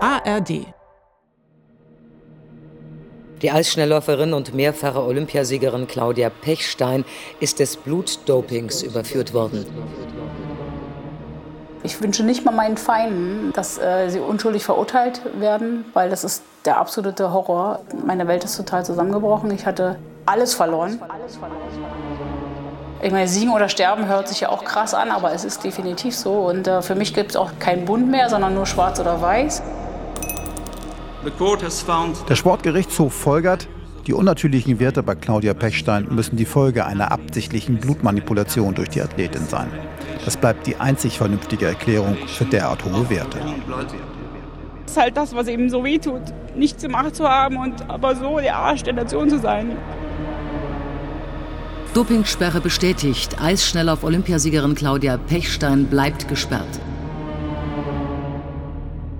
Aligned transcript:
ARD 0.00 0.66
die 3.42 3.50
Eisschnellläuferin 3.50 4.34
und 4.34 4.54
mehrfache 4.54 5.02
Olympiasiegerin 5.02 5.86
Claudia 5.86 6.28
Pechstein 6.28 7.06
ist 7.40 7.58
des 7.58 7.78
Blutdopings 7.78 8.82
überführt 8.82 9.32
worden. 9.32 9.64
Ich 11.82 12.00
wünsche 12.02 12.22
nicht 12.22 12.44
mal 12.44 12.52
meinen 12.52 12.76
Feinden, 12.76 13.52
dass 13.54 13.78
äh, 13.78 14.10
sie 14.10 14.20
unschuldig 14.20 14.62
verurteilt 14.62 15.22
werden, 15.40 15.86
weil 15.94 16.10
das 16.10 16.24
ist 16.24 16.42
der 16.66 16.76
absolute 16.76 17.32
Horror. 17.32 17.80
Meine 18.04 18.28
Welt 18.28 18.44
ist 18.44 18.58
total 18.58 18.84
zusammengebrochen. 18.84 19.50
Ich 19.52 19.64
hatte 19.64 19.96
alles 20.26 20.52
verloren. 20.52 21.00
Ich 23.00 23.10
meine, 23.10 23.26
siegen 23.26 23.54
oder 23.54 23.70
sterben 23.70 24.06
hört 24.06 24.28
sich 24.28 24.40
ja 24.40 24.50
auch 24.50 24.62
krass 24.62 24.92
an, 24.92 25.10
aber 25.10 25.32
es 25.32 25.46
ist 25.46 25.64
definitiv 25.64 26.14
so. 26.14 26.32
Und 26.40 26.68
äh, 26.68 26.82
für 26.82 26.94
mich 26.94 27.14
gibt 27.14 27.30
es 27.30 27.36
auch 27.36 27.52
keinen 27.58 27.86
Bund 27.86 28.10
mehr, 28.10 28.28
sondern 28.28 28.52
nur 28.52 28.66
schwarz 28.66 29.00
oder 29.00 29.22
weiß. 29.22 29.62
Der 31.22 32.34
Sportgerichtshof 32.34 33.12
folgert, 33.12 33.68
die 34.06 34.14
unnatürlichen 34.14 34.80
Werte 34.80 35.02
bei 35.02 35.14
Claudia 35.14 35.52
Pechstein 35.52 36.06
müssen 36.10 36.36
die 36.36 36.46
Folge 36.46 36.86
einer 36.86 37.12
absichtlichen 37.12 37.76
Blutmanipulation 37.76 38.74
durch 38.74 38.88
die 38.88 39.02
Athletin 39.02 39.44
sein. 39.44 39.68
Das 40.24 40.38
bleibt 40.38 40.66
die 40.66 40.76
einzig 40.76 41.18
vernünftige 41.18 41.66
Erklärung 41.66 42.16
für 42.26 42.46
derart 42.46 42.84
hohe 42.84 43.10
Werte. 43.10 43.38
Das 44.86 44.92
ist 44.92 44.96
halt 44.96 45.16
das, 45.16 45.34
was 45.34 45.46
eben 45.48 45.68
so 45.68 45.84
wehtut, 45.84 46.22
nichts 46.56 46.82
gemacht 46.82 47.14
zu 47.14 47.28
haben 47.28 47.58
und 47.58 47.88
aber 47.90 48.16
so 48.16 48.38
der 48.38 48.56
Arsch 48.56 48.82
der 48.82 48.94
Nation 48.94 49.28
zu 49.28 49.38
sein. 49.38 49.76
Dopingsperre 51.92 52.60
bestätigt. 52.60 53.36
Eisschnelllauf 53.42 54.04
Olympiasiegerin 54.04 54.74
Claudia 54.74 55.18
Pechstein 55.18 55.86
bleibt 55.86 56.28
gesperrt. 56.28 56.80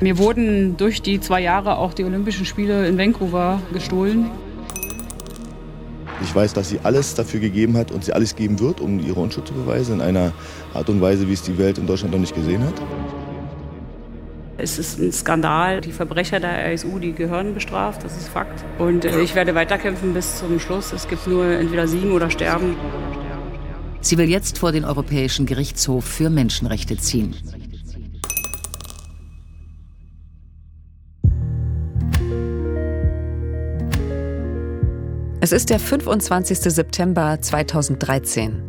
Mir 0.00 0.16
wurden 0.16 0.78
durch 0.78 1.02
die 1.02 1.20
zwei 1.20 1.42
Jahre 1.42 1.76
auch 1.76 1.92
die 1.92 2.04
Olympischen 2.04 2.46
Spiele 2.46 2.88
in 2.88 2.96
Vancouver 2.96 3.60
gestohlen. 3.72 4.30
Ich 6.22 6.34
weiß, 6.34 6.54
dass 6.54 6.70
sie 6.70 6.80
alles 6.82 7.14
dafür 7.14 7.40
gegeben 7.40 7.76
hat 7.76 7.92
und 7.92 8.04
sie 8.04 8.12
alles 8.12 8.34
geben 8.34 8.60
wird, 8.60 8.80
um 8.80 8.98
ihre 8.98 9.20
Unschuld 9.20 9.46
zu 9.46 9.54
beweisen, 9.54 9.96
in 9.96 10.00
einer 10.00 10.32
Art 10.72 10.88
und 10.88 11.00
Weise, 11.00 11.28
wie 11.28 11.34
es 11.34 11.42
die 11.42 11.58
Welt 11.58 11.76
in 11.76 11.86
Deutschland 11.86 12.12
noch 12.12 12.20
nicht 12.20 12.34
gesehen 12.34 12.62
hat. 12.62 12.74
Es 14.56 14.78
ist 14.78 14.98
ein 14.98 15.12
Skandal. 15.12 15.80
Die 15.80 15.92
Verbrecher 15.92 16.40
der 16.40 16.72
RSU, 16.72 16.98
die 16.98 17.12
gehören 17.12 17.54
bestraft, 17.54 18.04
das 18.04 18.16
ist 18.16 18.28
Fakt. 18.28 18.64
Und 18.78 19.04
äh, 19.04 19.20
ich 19.20 19.34
werde 19.34 19.54
weiterkämpfen 19.54 20.14
bis 20.14 20.38
zum 20.38 20.58
Schluss. 20.60 20.92
Es 20.92 21.08
gibt 21.08 21.26
nur 21.26 21.46
entweder 21.46 21.86
Siegen 21.86 22.12
oder 22.12 22.30
Sterben. 22.30 22.76
Sie 24.02 24.16
will 24.16 24.28
jetzt 24.28 24.58
vor 24.58 24.72
den 24.72 24.84
Europäischen 24.84 25.46
Gerichtshof 25.46 26.04
für 26.04 26.30
Menschenrechte 26.30 26.96
ziehen. 26.96 27.34
Es 35.50 35.54
ist 35.62 35.70
der 35.70 35.80
25. 35.80 36.60
September 36.60 37.36
2013. 37.40 38.62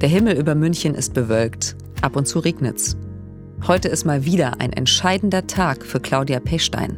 Der 0.00 0.08
Himmel 0.08 0.38
über 0.38 0.54
München 0.54 0.94
ist 0.94 1.12
bewölkt. 1.12 1.74
Ab 2.00 2.14
und 2.14 2.28
zu 2.28 2.38
regnet's. 2.38 2.96
Heute 3.66 3.88
ist 3.88 4.04
mal 4.04 4.24
wieder 4.24 4.60
ein 4.60 4.72
entscheidender 4.72 5.48
Tag 5.48 5.84
für 5.84 5.98
Claudia 5.98 6.38
Pechstein. 6.38 6.96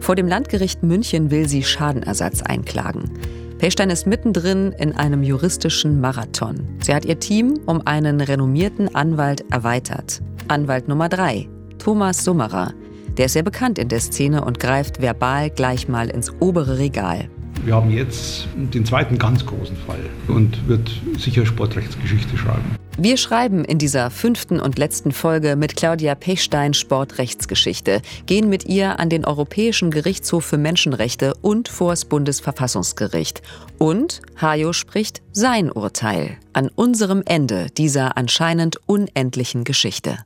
Vor 0.00 0.16
dem 0.16 0.28
Landgericht 0.28 0.82
München 0.82 1.30
will 1.30 1.48
sie 1.48 1.62
Schadenersatz 1.62 2.42
einklagen. 2.42 3.10
Pechstein 3.56 3.88
ist 3.88 4.06
mittendrin 4.06 4.72
in 4.72 4.92
einem 4.92 5.22
juristischen 5.22 5.98
Marathon. 6.02 6.68
Sie 6.82 6.94
hat 6.94 7.06
ihr 7.06 7.18
Team 7.18 7.58
um 7.64 7.86
einen 7.86 8.20
renommierten 8.20 8.94
Anwalt 8.94 9.50
erweitert. 9.50 10.20
Anwalt 10.48 10.88
Nummer 10.88 11.08
drei, 11.08 11.48
Thomas 11.78 12.22
Summerer. 12.22 12.74
Der 13.16 13.24
ist 13.24 13.32
sehr 13.32 13.42
bekannt 13.42 13.78
in 13.78 13.88
der 13.88 14.00
Szene 14.00 14.44
und 14.44 14.60
greift 14.60 15.00
verbal 15.00 15.48
gleich 15.48 15.88
mal 15.88 16.10
ins 16.10 16.30
obere 16.38 16.76
Regal. 16.76 17.30
Wir 17.64 17.74
haben 17.74 17.90
jetzt 17.90 18.46
den 18.54 18.84
zweiten 18.84 19.18
ganz 19.18 19.44
großen 19.44 19.76
Fall 19.76 20.00
und 20.28 20.68
wird 20.68 20.90
sicher 21.18 21.44
Sportrechtsgeschichte 21.44 22.36
schreiben. 22.36 22.76
Wir 23.00 23.16
schreiben 23.16 23.64
in 23.64 23.78
dieser 23.78 24.10
fünften 24.10 24.58
und 24.58 24.76
letzten 24.76 25.12
Folge 25.12 25.54
mit 25.54 25.76
Claudia 25.76 26.16
Pechstein 26.16 26.74
Sportrechtsgeschichte, 26.74 28.02
gehen 28.26 28.48
mit 28.48 28.66
ihr 28.66 28.98
an 28.98 29.08
den 29.08 29.24
Europäischen 29.24 29.92
Gerichtshof 29.92 30.44
für 30.44 30.58
Menschenrechte 30.58 31.34
und 31.40 31.68
vors 31.68 32.06
Bundesverfassungsgericht. 32.06 33.40
Und 33.78 34.20
Hajo 34.40 34.72
spricht 34.72 35.22
sein 35.30 35.70
Urteil 35.70 36.38
an 36.52 36.70
unserem 36.74 37.22
Ende 37.24 37.68
dieser 37.70 38.16
anscheinend 38.16 38.78
unendlichen 38.86 39.62
Geschichte. 39.62 40.18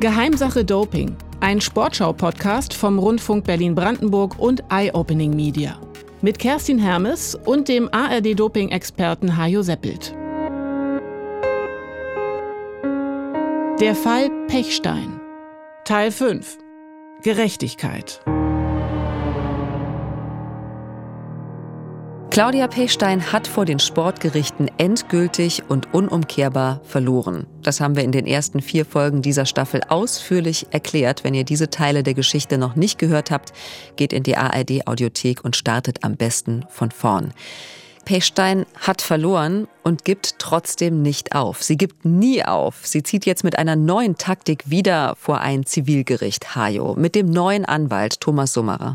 Geheimsache 0.00 0.64
Doping 0.64 1.14
ein 1.40 1.60
Sportschau-Podcast 1.60 2.74
vom 2.74 2.98
Rundfunk 2.98 3.44
Berlin-Brandenburg 3.44 4.38
und 4.38 4.62
Eye-Opening 4.70 5.34
Media. 5.34 5.80
Mit 6.22 6.38
Kerstin 6.38 6.78
Hermes 6.78 7.34
und 7.34 7.68
dem 7.68 7.88
ARD-Doping-Experten 7.92 9.36
Hajo 9.36 9.62
Seppelt. 9.62 10.14
Der 13.80 13.94
Fall 13.94 14.30
Pechstein. 14.48 15.20
Teil 15.84 16.10
5. 16.12 16.58
Gerechtigkeit. 17.22 18.20
Claudia 22.30 22.68
Pechstein 22.68 23.32
hat 23.32 23.48
vor 23.48 23.64
den 23.64 23.80
Sportgerichten 23.80 24.70
endgültig 24.78 25.64
und 25.68 25.92
unumkehrbar 25.92 26.80
verloren. 26.84 27.48
Das 27.62 27.80
haben 27.80 27.96
wir 27.96 28.04
in 28.04 28.12
den 28.12 28.24
ersten 28.24 28.62
vier 28.62 28.86
Folgen 28.86 29.20
dieser 29.20 29.46
Staffel 29.46 29.80
ausführlich 29.88 30.68
erklärt. 30.70 31.24
Wenn 31.24 31.34
ihr 31.34 31.42
diese 31.42 31.70
Teile 31.70 32.04
der 32.04 32.14
Geschichte 32.14 32.56
noch 32.56 32.76
nicht 32.76 33.00
gehört 33.00 33.32
habt, 33.32 33.52
geht 33.96 34.12
in 34.12 34.22
die 34.22 34.36
ARD 34.36 34.86
Audiothek 34.86 35.44
und 35.44 35.56
startet 35.56 36.04
am 36.04 36.16
besten 36.16 36.64
von 36.68 36.92
vorn. 36.92 37.34
Pechstein 38.04 38.64
hat 38.78 39.02
verloren 39.02 39.66
und 39.82 40.04
gibt 40.04 40.38
trotzdem 40.38 41.02
nicht 41.02 41.34
auf. 41.34 41.64
Sie 41.64 41.76
gibt 41.76 42.04
nie 42.04 42.44
auf. 42.44 42.86
Sie 42.86 43.02
zieht 43.02 43.26
jetzt 43.26 43.42
mit 43.42 43.58
einer 43.58 43.74
neuen 43.74 44.16
Taktik 44.16 44.70
wieder 44.70 45.16
vor 45.16 45.40
ein 45.40 45.66
Zivilgericht 45.66 46.54
Hajo 46.54 46.94
mit 46.94 47.16
dem 47.16 47.26
neuen 47.26 47.64
Anwalt 47.64 48.20
Thomas 48.20 48.52
Summerer. 48.52 48.94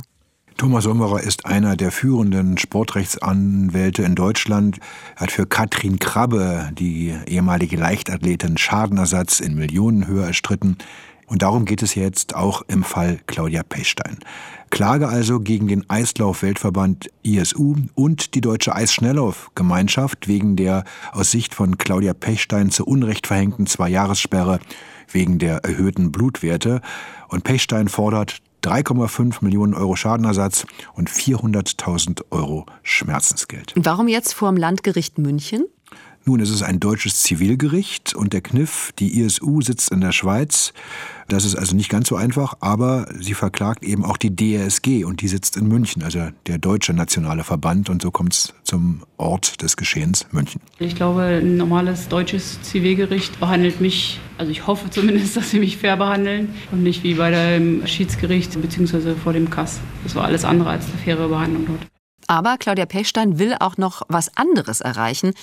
Thomas 0.58 0.86
Sommerer 0.86 1.22
ist 1.22 1.46
einer 1.46 1.76
der 1.76 1.92
führenden 1.92 2.58
Sportrechtsanwälte 2.58 4.04
in 4.04 4.16
Deutschland. 4.16 4.80
Er 5.16 5.24
hat 5.24 5.32
für 5.32 5.46
Katrin 5.46 6.00
Krabbe, 6.00 6.70
die 6.74 7.14
ehemalige 7.28 7.76
Leichtathletin, 7.76 8.58
Schadenersatz 8.58 9.42
in 9.42 9.56
Millionenhöhe 9.56 10.26
erstritten. 10.26 10.78
Und 11.28 11.42
darum 11.42 11.66
geht 11.66 11.84
es 11.84 11.96
jetzt 11.96 12.36
auch 12.36 12.62
im 12.70 12.84
Fall 12.84 13.20
Claudia 13.28 13.64
Pechstein. 13.64 14.20
Klage 14.70 15.10
also 15.10 15.42
gegen 15.42 15.68
den 15.68 15.90
Eislauf-Weltverband 15.90 17.10
ISU 17.24 17.76
und 17.94 18.34
die 18.34 18.42
Deutsche 18.42 18.74
Eisschnelllauf-Gemeinschaft 18.74 20.30
wegen 20.30 20.56
der 20.56 20.86
aus 21.12 21.32
Sicht 21.32 21.54
von 21.54 21.78
Claudia 21.78 22.14
Pechstein 22.14 22.72
zu 22.72 22.86
Unrecht 22.86 23.28
verhängten 23.28 23.68
Zwei-Jahressperre 23.68 24.60
wegen 25.12 25.38
der 25.38 25.66
erhöhten 25.66 26.14
Blutwerte. 26.14 26.80
Und 27.28 27.44
Pechstein 27.44 27.90
fordert 27.90 28.42
3,5 28.66 29.44
Millionen 29.44 29.74
Euro 29.74 29.96
Schadenersatz 29.96 30.66
und 30.96 31.10
400.000 31.10 32.24
Euro 32.32 32.66
Schmerzensgeld. 32.84 33.74
Warum 33.76 34.08
jetzt 34.08 34.34
vor 34.34 34.50
dem 34.50 34.58
Landgericht 34.58 35.18
München? 35.18 35.66
Nun, 36.28 36.40
es 36.40 36.50
ist 36.50 36.64
ein 36.64 36.80
deutsches 36.80 37.22
Zivilgericht 37.22 38.16
und 38.16 38.34
der 38.34 38.42
Kniff, 38.42 38.92
die 38.98 39.20
ISU 39.20 39.62
sitzt 39.62 39.92
in 39.92 40.02
der 40.02 40.12
Schweiz. 40.12 40.74
Das 41.28 41.46
ist 41.46 41.56
also 41.56 41.76
nicht 41.76 41.88
ganz 41.88 42.08
so 42.08 42.16
einfach, 42.16 42.56
aber 42.62 43.08
sie 43.20 43.36
verklagt 43.36 43.84
eben 43.84 44.04
auch 44.04 44.18
die 44.18 44.36
DRSG 44.36 45.04
und 45.04 45.22
die 45.22 45.28
sitzt 45.28 45.56
in 45.56 45.68
München, 45.68 46.02
also 46.02 46.30
der 46.48 46.58
deutsche 46.58 46.94
nationale 46.94 47.44
Verband 47.44 47.92
und 47.92 48.02
so 48.02 48.10
kommt 48.10 48.34
es 48.34 48.54
zum 48.64 49.04
Ort 49.18 49.62
des 49.62 49.78
Geschehens 49.78 50.26
München. 50.32 50.62
Ich 50.80 50.96
glaube, 50.96 51.22
ein 51.22 51.58
normales 51.58 52.08
deutsches 52.08 52.60
Zivilgericht 52.64 53.40
behandelt 53.40 53.80
mich, 53.80 54.20
also 54.40 54.52
ich 54.52 54.66
hoffe 54.66 54.90
zumindest, 54.90 55.38
dass 55.38 55.52
sie 55.52 55.60
mich 55.60 55.78
fair 55.78 55.96
behandeln 55.96 56.56
und 56.72 56.82
nicht 56.82 57.04
wie 57.04 57.14
bei 57.14 57.30
dem 57.30 57.86
Schiedsgericht 57.86 58.60
bzw. 58.60 59.14
vor 59.14 59.34
dem 59.34 59.52
Kass. 59.52 59.80
Das 60.04 60.16
war 60.16 60.24
alles 60.24 60.44
andere 60.44 60.72
als 60.72 60.86
eine 60.86 60.98
faire 60.98 61.28
Behandlung 61.28 61.68
dort. 61.68 61.88
Aber 62.28 62.58
Claudia 62.58 62.88
Pechstein 62.88 63.38
will 63.38 63.56
auch 63.60 63.78
noch 63.78 64.02
was 64.08 64.36
anderes 64.36 64.82
erreichen 64.82 65.34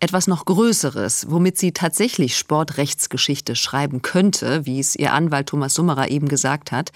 etwas 0.00 0.26
noch 0.26 0.44
Größeres, 0.44 1.26
womit 1.30 1.58
sie 1.58 1.72
tatsächlich 1.72 2.36
Sportrechtsgeschichte 2.36 3.56
schreiben 3.56 4.02
könnte, 4.02 4.66
wie 4.66 4.80
es 4.80 4.96
ihr 4.96 5.12
Anwalt 5.12 5.48
Thomas 5.48 5.74
Summerer 5.74 6.10
eben 6.10 6.28
gesagt 6.28 6.72
hat. 6.72 6.92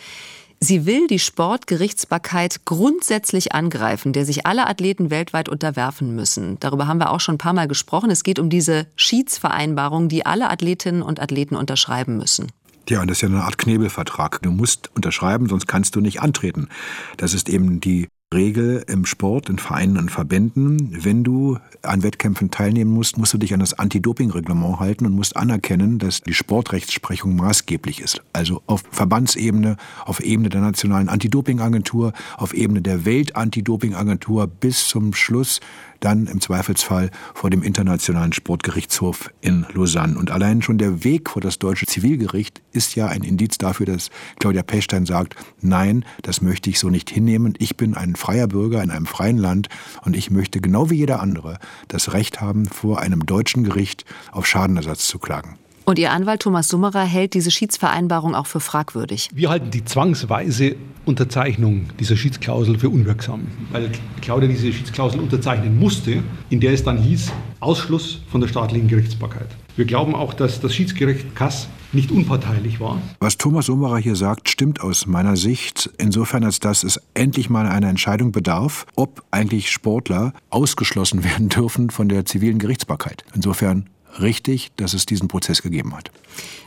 Sie 0.61 0.87
will 0.87 1.09
die 1.09 1.19
Sportgerichtsbarkeit 1.19 2.65
grundsätzlich 2.65 3.53
angreifen, 3.53 4.13
der 4.13 4.25
sich 4.25 4.47
alle 4.47 4.69
Athleten 4.69 5.11
weltweit 5.11 5.49
unterwerfen 5.49 6.15
müssen. 6.15 6.57
Darüber 6.61 6.87
haben 6.87 6.99
wir 6.99 7.11
auch 7.11 7.19
schon 7.19 7.35
ein 7.35 7.39
paar 7.39 7.53
Mal 7.53 7.67
gesprochen. 7.67 8.13
Es 8.13 8.23
geht 8.23 8.39
um 8.39 8.49
diese 8.49 8.87
Schiedsvereinbarung, 8.95 10.09
die 10.09 10.25
alle 10.25 10.49
Athletinnen 10.49 11.03
und 11.03 11.19
Athleten 11.19 11.57
unterschreiben 11.57 12.17
müssen. 12.17 12.53
Ja, 12.89 13.01
und 13.01 13.09
das 13.09 13.19
ist 13.19 13.23
ja 13.23 13.29
eine 13.29 13.43
Art 13.43 13.59
Knebelvertrag. 13.59 14.41
Du 14.43 14.53
musst 14.53 14.91
unterschreiben, 14.95 15.49
sonst 15.49 15.67
kannst 15.67 15.97
du 15.97 16.01
nicht 16.01 16.21
antreten. 16.21 16.69
Das 17.17 17.35
ist 17.35 17.49
eben 17.49 17.81
die 17.81 18.07
Regel 18.32 18.84
im 18.88 19.05
Sport, 19.05 19.49
in 19.49 19.58
Vereinen 19.58 19.99
und 19.99 20.11
Verbänden. 20.11 20.96
Wenn 21.05 21.25
du 21.25 21.58
an 21.82 22.02
Wettkämpfen 22.02 22.50
teilnehmen 22.50 22.90
musst, 22.90 23.19
musst 23.19 23.34
du 23.34 23.38
dich 23.38 23.55
an 23.55 23.61
das 23.61 23.75
Anti-Doping-Reglement 23.75 24.81
halten 24.81 25.06
und 25.06 25.12
musst 25.12 25.37
anerkennen, 25.37 25.99
dass 25.99 26.20
die 26.20 26.34
Sportrechtsprechung 26.34 27.37
maßgeblich 27.37 28.00
ist. 28.00 28.23
Also 28.32 28.62
auf 28.67 28.84
Verbandsebene, 28.90 29.76
auf 30.05 30.20
Ebene 30.20 30.49
der 30.49 30.61
Nationalen 30.61 31.08
Anti-Doping-Agentur, 31.08 32.12
auf 32.37 32.55
Ebene 32.55 32.82
der 32.82 33.05
Welt-Anti-Doping-Agentur 33.05 34.46
bis 34.46 34.88
zum 34.88 35.14
Schluss 35.14 35.61
dann 36.05 36.27
im 36.27 36.41
Zweifelsfall 36.41 37.11
vor 37.35 37.51
dem 37.51 37.63
Internationalen 37.63 38.33
Sportgerichtshof 38.33 39.31
in 39.41 39.67
Lausanne. 39.73 40.19
Und 40.19 40.31
allein 40.31 40.63
schon 40.63 40.79
der 40.79 41.05
Weg 41.05 41.31
vor 41.31 41.41
das 41.41 41.59
deutsche 41.59 41.87
Zivilgericht 41.87 42.61
ist 42.73 42.95
ja 42.95 43.07
ein 43.07 43.23
Indiz 43.23 43.59
dafür, 43.59 43.87
dass 43.87 44.11
Claudia 44.39 44.63
Pechstein 44.63 45.07
sagt, 45.07 45.37
nein, 45.61 46.05
das 46.23 46.43
möchte 46.43 46.71
ich 46.71 46.79
so 46.79 46.91
nicht 46.91 47.11
hinnehmen. 47.11 47.55
Ich 47.59 47.77
bin 47.77 47.95
ein 47.95 48.17
freier 48.17 48.49
Bürger 48.49 48.83
in 48.83 48.91
einem 48.91 49.07
freien 49.07 49.39
Land 49.39 49.69
und 50.05 50.17
ich 50.17 50.31
möchte 50.31 50.61
genau 50.61 50.91
wie 50.91 50.97
jeder 50.97 51.21
andere 51.21 51.59
das 51.89 52.13
Recht 52.13 52.41
haben, 52.41 52.67
vor 52.67 53.01
einem 53.01 53.25
deutschen 53.25 53.65
Gericht 53.65 54.05
auf 54.33 54.47
Schadenersatz 54.47 55.07
zu 55.07 55.19
klagen. 55.19 55.59
Und 55.84 55.99
Ihr 55.99 56.12
Anwalt 56.12 56.43
Thomas 56.43 56.69
Summerer 56.69 57.02
hält 57.02 57.34
diese 57.34 57.50
Schiedsvereinbarung 57.50 58.34
auch 58.34 58.46
für 58.46 58.61
fragwürdig. 58.61 59.29
Wir 59.32 59.50
halten 59.50 59.70
die 59.70 59.84
zwangsweise 59.84 60.76
Unterzeichnung 61.05 61.87
dieser 61.99 62.17
Schiedsklausel 62.17 62.79
für 62.79 62.88
unwirksam, 62.88 63.49
weil 63.73 63.90
Claudia 64.20 64.49
diese 64.49 64.73
Schiedsklausel 64.73 65.19
unterzeichnen 65.19 65.76
musste, 65.76 66.23
in 66.50 66.61
der 66.61 66.73
es 66.73 66.84
dann 66.84 66.99
hieß, 66.99 67.32
Ausschluss 67.58 68.20
von 68.31 68.40
der 68.40 68.49
staatlichen 68.49 68.87
Gerichtsbarkeit. 68.87 69.49
Wir 69.75 69.84
glauben 69.84 70.14
auch, 70.14 70.34
dass 70.34 70.61
das 70.61 70.75
Schiedsgericht 70.75 71.34
Kass 71.34 71.67
nicht 71.93 72.11
unparteilich 72.11 72.79
war. 72.79 73.00
Was 73.20 73.37
Thomas 73.37 73.67
Summerer 73.67 73.99
hier 73.99 74.17
sagt, 74.17 74.49
stimmt 74.49 74.81
aus 74.81 75.06
meiner 75.06 75.37
Sicht 75.37 75.90
insofern, 75.99 76.44
als 76.44 76.61
dass 76.61 76.84
es 76.84 77.00
endlich 77.14 77.50
mal 77.50 77.67
eine 77.67 77.88
Entscheidung 77.88 78.32
bedarf, 78.32 78.87
ob 78.94 79.25
eigentlich 79.31 79.70
Sportler 79.70 80.32
ausgeschlossen 80.50 81.25
werden 81.25 81.49
dürfen 81.49 81.90
von 81.90 82.08
der 82.08 82.25
zivilen 82.25 82.58
Gerichtsbarkeit. 82.58 83.25
Insofern 83.34 83.88
richtig, 84.20 84.73
dass 84.76 84.94
es 84.94 85.06
diesen 85.06 85.29
Prozess 85.29 85.62
gegeben 85.62 85.97
hat. 85.97 86.11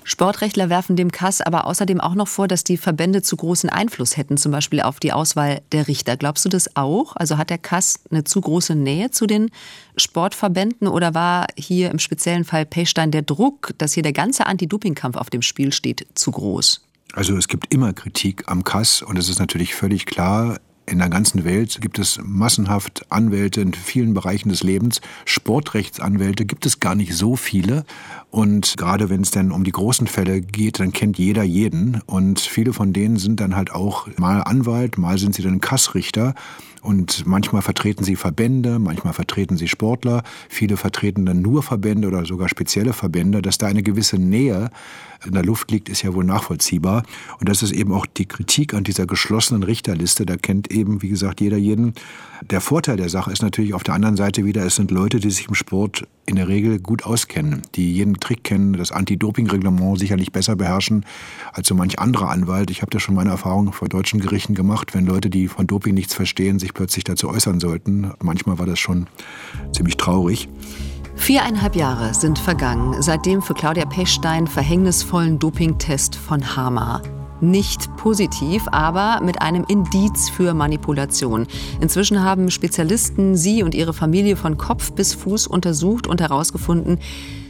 Sportrechtler 0.04 0.70
werfen 0.70 0.96
dem 0.96 1.12
Kass 1.12 1.42
aber 1.42 1.66
außerdem 1.66 2.00
auch 2.00 2.16
noch 2.16 2.28
vor, 2.28 2.48
dass 2.48 2.64
die 2.64 2.78
Verbände 2.78 3.22
zu 3.22 3.36
großen 3.38 3.70
Einfluss 3.70 4.18
hätten, 4.18 4.38
zum 4.38 4.52
Beispiel 4.52 4.82
auf 4.82 5.00
die 5.00 5.14
Auswahl 5.14 5.62
der 5.72 5.88
Richter. 5.88 6.18
Glaubst 6.18 6.46
du 6.46 6.50
das 6.50 6.76
auch? 6.76 7.16
Also 7.16 7.38
hat 7.38 7.50
der 7.50 7.58
Kass 7.58 8.00
eine 8.12 8.24
zu 8.24 8.42
große 8.42 8.76
Nähe 8.76 9.12
zu 9.12 9.26
den 9.26 9.50
Sportverbänden 9.98 10.88
oder 10.88 11.14
war 11.14 11.48
hier 11.58 11.92
im 11.92 12.00
speziellen 12.00 12.44
Fall 12.44 12.66
Pechstein 12.66 13.12
der 13.12 13.24
Druck, 13.24 13.74
dass 13.78 13.94
hier 13.94 14.04
der 14.04 14.14
ganze 14.14 14.46
Anti-Doping-Kampf 14.46 15.18
auf 15.18 15.30
dem 15.30 15.42
Spiel 15.42 15.74
steht, 15.74 16.08
zu 16.14 16.32
groß? 16.32 16.82
Also 17.14 17.36
es 17.38 17.48
gibt 17.48 17.74
immer 17.74 17.94
Kritik 17.94 18.44
am 18.48 18.64
Kass 18.64 19.02
und 19.02 19.18
es 19.18 19.30
ist 19.30 19.40
natürlich 19.40 19.74
völlig 19.74 20.06
klar, 20.06 20.60
in 20.88 21.00
der 21.00 21.10
ganzen 21.10 21.44
Welt 21.44 21.80
gibt 21.82 21.98
es 22.00 22.20
massenhaft 22.24 23.06
Anwälte 23.10 23.62
in 23.62 23.74
vielen 23.74 24.14
Bereichen 24.14 24.50
des 24.50 24.64
Lebens. 24.64 25.02
Sportrechtsanwälte 25.26 26.46
gibt 26.46 26.66
es 26.66 26.80
gar 26.80 26.96
nicht 26.96 27.14
so 27.14 27.36
viele. 27.36 27.86
Und 28.30 28.76
gerade 28.78 29.10
wenn 29.10 29.22
es 29.22 29.32
dann 29.32 29.52
um 29.52 29.64
die 29.64 29.72
großen 29.72 30.08
Fälle 30.08 30.42
geht, 30.42 30.80
dann 30.80 30.94
kennt 30.94 31.18
jeder 31.18 31.44
jeden. 31.44 32.02
Und 32.06 32.40
viele 32.40 32.74
von 32.74 32.94
denen 32.94 33.18
sind 33.18 33.40
dann 33.40 33.56
halt 33.56 33.72
auch 33.72 34.08
mal 34.18 34.42
Anwalt, 34.42 34.98
mal 34.98 35.18
sind 35.18 35.34
sie 35.34 35.42
dann 35.42 35.60
Kassrichter. 35.60 36.36
Und 36.82 37.26
manchmal 37.26 37.64
vertreten 37.64 38.04
sie 38.04 38.16
Verbände, 38.16 38.78
manchmal 38.78 39.14
vertreten 39.14 39.58
sie 39.58 39.68
Sportler. 39.68 40.22
Viele 40.50 40.78
vertreten 40.78 41.26
dann 41.26 41.42
nur 41.42 41.64
Verbände 41.64 42.08
oder 42.08 42.26
sogar 42.26 42.48
spezielle 42.48 42.94
Verbände. 42.94 43.42
Dass 43.42 43.58
da 43.58 43.66
eine 43.66 43.82
gewisse 43.82 44.18
Nähe 44.18 44.70
in 45.26 45.34
der 45.34 45.44
Luft 45.44 45.72
liegt, 45.72 45.90
ist 45.90 46.02
ja 46.02 46.14
wohl 46.14 46.24
nachvollziehbar. 46.24 47.04
Und 47.40 47.50
das 47.50 47.64
ist 47.64 47.72
eben 47.72 47.94
auch 47.94 48.06
die 48.06 48.26
Kritik 48.26 48.74
an 48.74 48.84
dieser 48.84 49.06
geschlossenen 49.06 49.64
Richterliste. 49.64 50.26
Da 50.26 50.38
kennt 50.38 50.72
eben, 50.72 51.02
wie 51.02 51.10
gesagt, 51.10 51.42
jeder 51.42 51.58
jeden. 51.58 51.94
Der 52.50 52.62
Vorteil 52.62 52.98
der 52.98 53.10
Sache 53.10 53.32
ist 53.32 53.42
natürlich 53.42 53.74
auf 53.74 53.84
der 53.84 53.94
anderen 53.94 54.18
Seite 54.18 54.46
wieder, 54.46 54.66
es 54.66 54.76
sind 54.76 54.92
Leute, 54.92 55.20
die 55.20 55.32
sich 55.32 55.48
im 55.48 55.56
Sport 55.56 56.08
in 56.26 56.36
der 56.36 56.48
Regel 56.48 56.80
gut 56.80 57.06
auskennen, 57.06 57.62
die 57.76 57.94
jeden 57.94 58.20
Trick 58.20 58.44
kennen, 58.44 58.74
das 58.74 58.92
Anti-Doping-Reglement 58.92 60.00
sicherlich 60.00 60.32
besser 60.32 60.56
beherrschen 60.56 61.06
als 61.54 61.68
so 61.68 61.76
manch 61.76 62.00
anderer 62.00 62.30
Anwalt. 62.30 62.72
Ich 62.72 62.82
habe 62.82 62.90
da 62.92 63.00
schon 63.00 63.16
meine 63.16 63.30
Erfahrungen 63.30 63.72
vor 63.74 63.88
deutschen 63.88 64.20
Gerichten 64.20 64.56
gemacht, 64.56 64.94
wenn 64.94 65.06
Leute, 65.06 65.30
die 65.30 65.48
von 65.48 65.68
Doping 65.68 65.94
nichts 65.94 66.14
verstehen, 66.14 66.60
sich 66.60 66.74
plötzlich 66.74 67.04
dazu 67.04 67.30
äußern 67.30 67.60
sollten. 67.60 68.12
Manchmal 68.22 68.58
war 68.60 68.66
das 68.66 68.80
schon 68.80 69.08
ziemlich 69.72 69.98
traurig. 69.98 70.50
Viereinhalb 71.16 71.76
Jahre 71.76 72.14
sind 72.14 72.38
vergangen, 72.38 73.02
seitdem 73.02 73.42
für 73.42 73.54
Claudia 73.54 73.86
Pechstein 73.86 74.48
verhängnisvollen 74.48 75.40
Dopingtest 75.40 76.16
von 76.16 76.56
Hama 76.56 77.02
nicht 77.42 77.96
positiv, 77.98 78.64
aber 78.72 79.22
mit 79.22 79.42
einem 79.42 79.66
Indiz 79.68 80.30
für 80.30 80.54
Manipulation. 80.54 81.48
Inzwischen 81.82 82.24
haben 82.24 82.50
Spezialisten 82.50 83.36
sie 83.36 83.64
und 83.64 83.76
ihre 83.76 83.94
Familie 83.94 84.36
von 84.36 84.58
Kopf 84.58 84.94
bis 84.94 85.14
Fuß 85.14 85.48
untersucht 85.48 86.08
und 86.08 86.22
herausgefunden, 86.22 87.00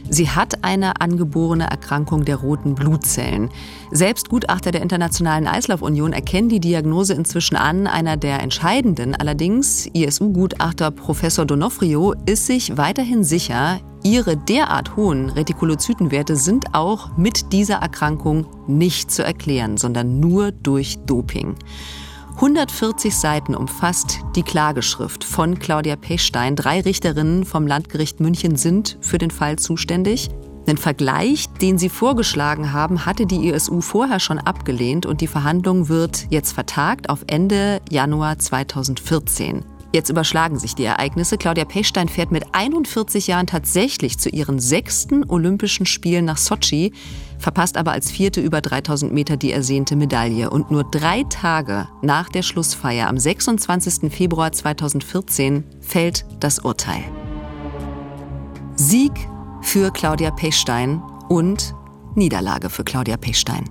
Sie 0.08 0.30
hat 0.30 0.62
eine 0.64 1.00
angeborene 1.00 1.68
Erkrankung 1.68 2.24
der 2.24 2.36
roten 2.36 2.74
Blutzellen. 2.74 3.50
Selbst 3.90 4.28
Gutachter 4.28 4.70
der 4.70 4.82
Internationalen 4.82 5.48
Eislaufunion 5.48 6.12
erkennen 6.12 6.48
die 6.48 6.60
Diagnose 6.60 7.14
inzwischen 7.14 7.56
an. 7.56 7.86
Einer 7.86 8.16
der 8.16 8.40
entscheidenden, 8.40 9.14
allerdings 9.14 9.86
ISU-Gutachter 9.86 10.90
Professor 10.92 11.44
Donofrio, 11.44 12.14
ist 12.24 12.46
sich 12.46 12.76
weiterhin 12.76 13.24
sicher, 13.24 13.80
ihre 14.04 14.36
derart 14.36 14.96
hohen 14.96 15.28
Retikulozytenwerte 15.30 16.36
sind 16.36 16.74
auch 16.74 17.16
mit 17.16 17.52
dieser 17.52 17.76
Erkrankung 17.76 18.46
nicht 18.68 19.10
zu 19.10 19.24
erklären, 19.24 19.76
sondern 19.76 20.20
nur 20.20 20.52
durch 20.52 20.98
Doping. 21.06 21.56
140 22.36 23.16
Seiten 23.16 23.54
umfasst 23.54 24.20
die 24.36 24.42
Klageschrift 24.42 25.24
von 25.24 25.58
Claudia 25.58 25.96
Pechstein. 25.96 26.54
Drei 26.54 26.82
Richterinnen 26.82 27.46
vom 27.46 27.66
Landgericht 27.66 28.20
München 28.20 28.56
sind 28.56 28.98
für 29.00 29.16
den 29.16 29.30
Fall 29.30 29.56
zuständig. 29.56 30.28
Den 30.66 30.76
Vergleich, 30.76 31.48
den 31.62 31.78
sie 31.78 31.88
vorgeschlagen 31.88 32.74
haben, 32.74 33.06
hatte 33.06 33.24
die 33.24 33.48
ISU 33.48 33.80
vorher 33.80 34.20
schon 34.20 34.38
abgelehnt 34.38 35.06
und 35.06 35.22
die 35.22 35.28
Verhandlung 35.28 35.88
wird 35.88 36.26
jetzt 36.28 36.52
vertagt 36.52 37.08
auf 37.08 37.24
Ende 37.26 37.80
Januar 37.88 38.38
2014. 38.38 39.64
Jetzt 39.96 40.10
überschlagen 40.10 40.58
sich 40.58 40.74
die 40.74 40.84
Ereignisse. 40.84 41.38
Claudia 41.38 41.64
Pechstein 41.64 42.10
fährt 42.10 42.30
mit 42.30 42.44
41 42.52 43.28
Jahren 43.28 43.46
tatsächlich 43.46 44.18
zu 44.18 44.28
ihren 44.28 44.58
sechsten 44.58 45.24
Olympischen 45.26 45.86
Spielen 45.86 46.26
nach 46.26 46.36
Sochi, 46.36 46.92
verpasst 47.38 47.78
aber 47.78 47.92
als 47.92 48.10
vierte 48.10 48.42
über 48.42 48.60
3000 48.60 49.10
Meter 49.10 49.38
die 49.38 49.52
ersehnte 49.52 49.96
Medaille. 49.96 50.50
Und 50.50 50.70
nur 50.70 50.84
drei 50.84 51.22
Tage 51.30 51.88
nach 52.02 52.28
der 52.28 52.42
Schlussfeier 52.42 53.08
am 53.08 53.16
26. 53.16 54.12
Februar 54.12 54.52
2014 54.52 55.64
fällt 55.80 56.26
das 56.40 56.58
Urteil. 56.58 57.02
Sieg 58.74 59.12
für 59.62 59.90
Claudia 59.90 60.30
Pechstein 60.30 61.00
und 61.30 61.74
Niederlage 62.14 62.68
für 62.68 62.84
Claudia 62.84 63.16
Pechstein. 63.16 63.64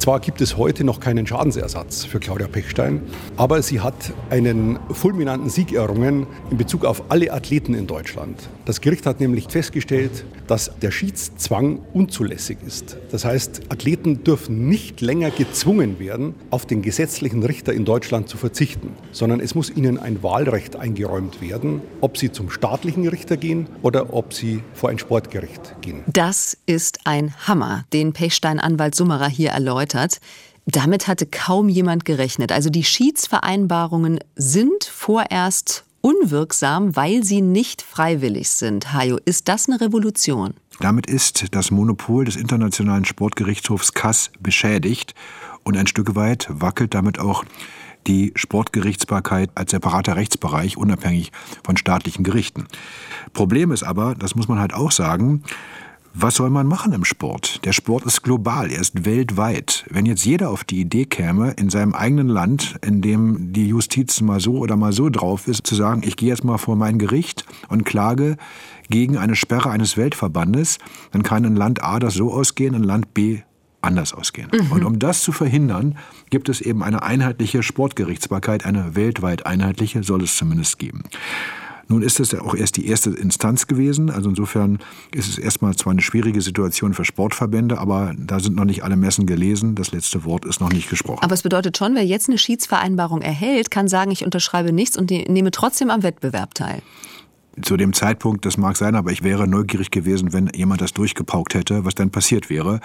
Zwar 0.00 0.18
gibt 0.20 0.40
es 0.40 0.56
heute 0.56 0.82
noch 0.82 0.98
keinen 0.98 1.26
Schadensersatz 1.26 2.06
für 2.06 2.20
Claudia 2.20 2.48
Pechstein, 2.48 3.02
aber 3.36 3.60
sie 3.60 3.80
hat 3.80 4.14
einen 4.30 4.78
fulminanten 4.90 5.50
Sieg 5.50 5.74
errungen 5.74 6.26
in 6.50 6.56
Bezug 6.56 6.86
auf 6.86 7.10
alle 7.10 7.30
Athleten 7.34 7.74
in 7.74 7.86
Deutschland. 7.86 8.48
Das 8.64 8.80
Gericht 8.80 9.04
hat 9.04 9.20
nämlich 9.20 9.48
festgestellt, 9.48 10.24
dass 10.46 10.70
der 10.80 10.90
Schiedszwang 10.90 11.80
unzulässig 11.92 12.56
ist. 12.66 12.96
Das 13.10 13.26
heißt, 13.26 13.60
Athleten 13.68 14.24
dürfen 14.24 14.70
nicht 14.70 15.02
länger 15.02 15.30
gezwungen 15.30 15.98
werden, 15.98 16.34
auf 16.48 16.64
den 16.64 16.80
gesetzlichen 16.80 17.42
Richter 17.42 17.74
in 17.74 17.84
Deutschland 17.84 18.26
zu 18.30 18.38
verzichten, 18.38 18.94
sondern 19.12 19.40
es 19.40 19.54
muss 19.54 19.68
ihnen 19.68 19.98
ein 19.98 20.22
Wahlrecht 20.22 20.76
eingeräumt 20.76 21.42
werden, 21.42 21.82
ob 22.00 22.16
sie 22.16 22.32
zum 22.32 22.48
staatlichen 22.48 23.06
Richter 23.06 23.36
gehen 23.36 23.66
oder 23.82 24.14
ob 24.14 24.32
sie 24.32 24.62
vor 24.72 24.88
ein 24.88 24.98
Sportgericht 24.98 25.76
gehen. 25.82 26.04
Das 26.06 26.56
ist 26.64 27.00
ein 27.04 27.34
Hammer, 27.46 27.84
den 27.92 28.14
Pechstein-Anwalt 28.14 28.94
Summerer 28.94 29.28
hier 29.28 29.50
erläutert 29.50 29.89
erläutert. 29.94 30.20
Damit 30.66 31.08
hatte 31.08 31.26
kaum 31.26 31.68
jemand 31.68 32.04
gerechnet. 32.04 32.52
Also 32.52 32.70
die 32.70 32.84
Schiedsvereinbarungen 32.84 34.20
sind 34.36 34.84
vorerst 34.84 35.84
unwirksam, 36.00 36.96
weil 36.96 37.24
sie 37.24 37.40
nicht 37.40 37.82
freiwillig 37.82 38.50
sind. 38.50 38.92
Hajo, 38.92 39.18
ist 39.24 39.48
das 39.48 39.68
eine 39.68 39.80
Revolution? 39.80 40.54
Damit 40.80 41.06
ist 41.06 41.46
das 41.50 41.70
Monopol 41.70 42.24
des 42.24 42.36
Internationalen 42.36 43.04
Sportgerichtshofs 43.04 43.92
Kass 43.92 44.30
beschädigt 44.40 45.14
und 45.62 45.76
ein 45.76 45.86
Stück 45.86 46.14
weit 46.14 46.46
wackelt 46.50 46.94
damit 46.94 47.18
auch 47.18 47.44
die 48.06 48.32
Sportgerichtsbarkeit 48.34 49.50
als 49.56 49.72
separater 49.72 50.16
Rechtsbereich 50.16 50.78
unabhängig 50.78 51.32
von 51.62 51.76
staatlichen 51.76 52.24
Gerichten. 52.24 52.66
Problem 53.34 53.72
ist 53.72 53.82
aber, 53.82 54.14
das 54.14 54.34
muss 54.34 54.48
man 54.48 54.58
halt 54.58 54.72
auch 54.72 54.90
sagen, 54.90 55.42
was 56.12 56.34
soll 56.34 56.50
man 56.50 56.66
machen 56.66 56.92
im 56.92 57.04
Sport? 57.04 57.64
Der 57.64 57.72
Sport 57.72 58.04
ist 58.04 58.22
global, 58.22 58.70
er 58.70 58.80
ist 58.80 59.04
weltweit. 59.04 59.84
Wenn 59.90 60.06
jetzt 60.06 60.24
jeder 60.24 60.50
auf 60.50 60.64
die 60.64 60.80
Idee 60.80 61.04
käme, 61.04 61.52
in 61.52 61.70
seinem 61.70 61.94
eigenen 61.94 62.28
Land, 62.28 62.76
in 62.84 63.00
dem 63.00 63.52
die 63.52 63.68
Justiz 63.68 64.20
mal 64.20 64.40
so 64.40 64.58
oder 64.58 64.76
mal 64.76 64.92
so 64.92 65.08
drauf 65.08 65.46
ist, 65.46 65.66
zu 65.66 65.74
sagen, 65.74 66.02
ich 66.04 66.16
gehe 66.16 66.28
jetzt 66.28 66.44
mal 66.44 66.58
vor 66.58 66.76
mein 66.76 66.98
Gericht 66.98 67.44
und 67.68 67.84
klage 67.84 68.36
gegen 68.88 69.16
eine 69.16 69.36
Sperre 69.36 69.70
eines 69.70 69.96
Weltverbandes, 69.96 70.78
dann 71.12 71.22
kann 71.22 71.44
in 71.44 71.54
Land 71.54 71.82
A 71.82 72.00
das 72.00 72.14
so 72.14 72.32
ausgehen, 72.32 72.74
in 72.74 72.82
Land 72.82 73.14
B 73.14 73.40
anders 73.82 74.12
ausgehen. 74.12 74.50
Mhm. 74.52 74.72
Und 74.72 74.84
um 74.84 74.98
das 74.98 75.22
zu 75.22 75.32
verhindern, 75.32 75.96
gibt 76.28 76.48
es 76.48 76.60
eben 76.60 76.82
eine 76.82 77.02
einheitliche 77.02 77.62
Sportgerichtsbarkeit, 77.62 78.66
eine 78.66 78.94
weltweit 78.94 79.46
einheitliche 79.46 80.02
soll 80.02 80.22
es 80.22 80.36
zumindest 80.36 80.78
geben. 80.78 81.04
Nun 81.90 82.02
ist 82.02 82.20
es 82.20 82.30
ja 82.30 82.40
auch 82.42 82.54
erst 82.54 82.76
die 82.76 82.86
erste 82.86 83.10
Instanz 83.10 83.66
gewesen. 83.66 84.10
Also 84.10 84.28
insofern 84.28 84.78
ist 85.12 85.28
es 85.28 85.38
erstmal 85.38 85.74
zwar 85.74 85.90
eine 85.90 86.02
schwierige 86.02 86.40
Situation 86.40 86.94
für 86.94 87.04
Sportverbände, 87.04 87.78
aber 87.78 88.14
da 88.16 88.38
sind 88.38 88.54
noch 88.54 88.64
nicht 88.64 88.84
alle 88.84 88.94
Messen 88.94 89.26
gelesen. 89.26 89.74
Das 89.74 89.90
letzte 89.90 90.24
Wort 90.24 90.44
ist 90.44 90.60
noch 90.60 90.72
nicht 90.72 90.88
gesprochen. 90.88 91.24
Aber 91.24 91.34
es 91.34 91.42
bedeutet 91.42 91.76
schon, 91.76 91.96
wer 91.96 92.06
jetzt 92.06 92.28
eine 92.28 92.38
Schiedsvereinbarung 92.38 93.22
erhält, 93.22 93.72
kann 93.72 93.88
sagen, 93.88 94.12
ich 94.12 94.24
unterschreibe 94.24 94.72
nichts 94.72 94.96
und 94.96 95.10
nehme 95.10 95.50
trotzdem 95.50 95.90
am 95.90 96.04
Wettbewerb 96.04 96.54
teil 96.54 96.80
zu 97.62 97.76
dem 97.76 97.92
Zeitpunkt, 97.92 98.46
das 98.46 98.56
mag 98.56 98.76
sein, 98.76 98.94
aber 98.94 99.10
ich 99.10 99.22
wäre 99.22 99.46
neugierig 99.46 99.90
gewesen, 99.90 100.32
wenn 100.32 100.48
jemand 100.54 100.80
das 100.80 100.94
durchgepaukt 100.94 101.52
hätte, 101.52 101.84
was 101.84 101.94
dann 101.94 102.10
passiert 102.10 102.48
wäre. 102.48 102.80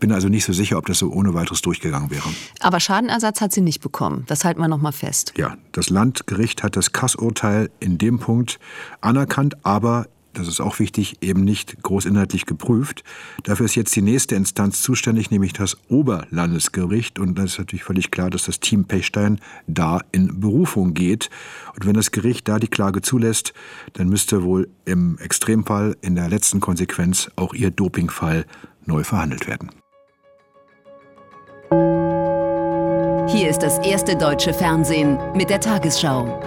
Bin 0.00 0.12
also 0.12 0.28
nicht 0.28 0.44
so 0.44 0.52
sicher, 0.52 0.78
ob 0.78 0.86
das 0.86 0.98
so 0.98 1.12
ohne 1.12 1.34
weiteres 1.34 1.62
durchgegangen 1.62 2.10
wäre. 2.10 2.28
Aber 2.60 2.80
Schadenersatz 2.80 3.40
hat 3.40 3.52
sie 3.52 3.60
nicht 3.60 3.80
bekommen. 3.80 4.24
Das 4.26 4.44
halten 4.44 4.60
wir 4.60 4.68
noch 4.68 4.80
mal 4.80 4.92
fest. 4.92 5.32
Ja, 5.36 5.56
das 5.72 5.90
Landgericht 5.90 6.62
hat 6.62 6.76
das 6.76 6.92
Kassurteil 6.92 7.70
in 7.80 7.98
dem 7.98 8.18
Punkt 8.18 8.58
anerkannt, 9.00 9.64
aber 9.64 10.06
das 10.32 10.48
ist 10.48 10.60
auch 10.60 10.78
wichtig, 10.78 11.16
eben 11.20 11.44
nicht 11.44 11.82
großinhaltlich 11.82 12.46
geprüft. 12.46 13.04
Dafür 13.42 13.66
ist 13.66 13.74
jetzt 13.74 13.94
die 13.94 14.02
nächste 14.02 14.34
Instanz 14.34 14.80
zuständig, 14.80 15.30
nämlich 15.30 15.52
das 15.52 15.76
Oberlandesgericht. 15.88 17.18
Und 17.18 17.38
da 17.38 17.44
ist 17.44 17.58
natürlich 17.58 17.84
völlig 17.84 18.10
klar, 18.10 18.30
dass 18.30 18.44
das 18.44 18.60
Team 18.60 18.84
Pechstein 18.84 19.40
da 19.66 20.00
in 20.10 20.40
Berufung 20.40 20.94
geht. 20.94 21.28
Und 21.74 21.86
wenn 21.86 21.94
das 21.94 22.12
Gericht 22.12 22.48
da 22.48 22.58
die 22.58 22.68
Klage 22.68 23.02
zulässt, 23.02 23.52
dann 23.92 24.08
müsste 24.08 24.42
wohl 24.42 24.68
im 24.84 25.18
Extremfall 25.18 25.96
in 26.00 26.14
der 26.14 26.28
letzten 26.28 26.60
Konsequenz 26.60 27.30
auch 27.36 27.52
ihr 27.52 27.70
Dopingfall 27.70 28.46
neu 28.86 29.04
verhandelt 29.04 29.46
werden. 29.46 29.70
Hier 33.42 33.50
ist 33.50 33.64
das 33.64 33.80
erste 33.80 34.16
deutsche 34.16 34.54
Fernsehen 34.54 35.18
mit 35.34 35.50
der 35.50 35.58
Tagesschau. 35.58 36.40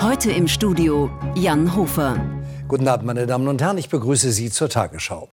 Heute 0.00 0.32
im 0.32 0.48
Studio 0.48 1.10
Jan 1.34 1.76
Hofer. 1.76 2.18
Guten 2.66 2.88
Abend, 2.88 3.04
meine 3.04 3.26
Damen 3.26 3.46
und 3.46 3.60
Herren, 3.60 3.76
ich 3.76 3.90
begrüße 3.90 4.32
Sie 4.32 4.50
zur 4.50 4.70
Tagesschau. 4.70 5.28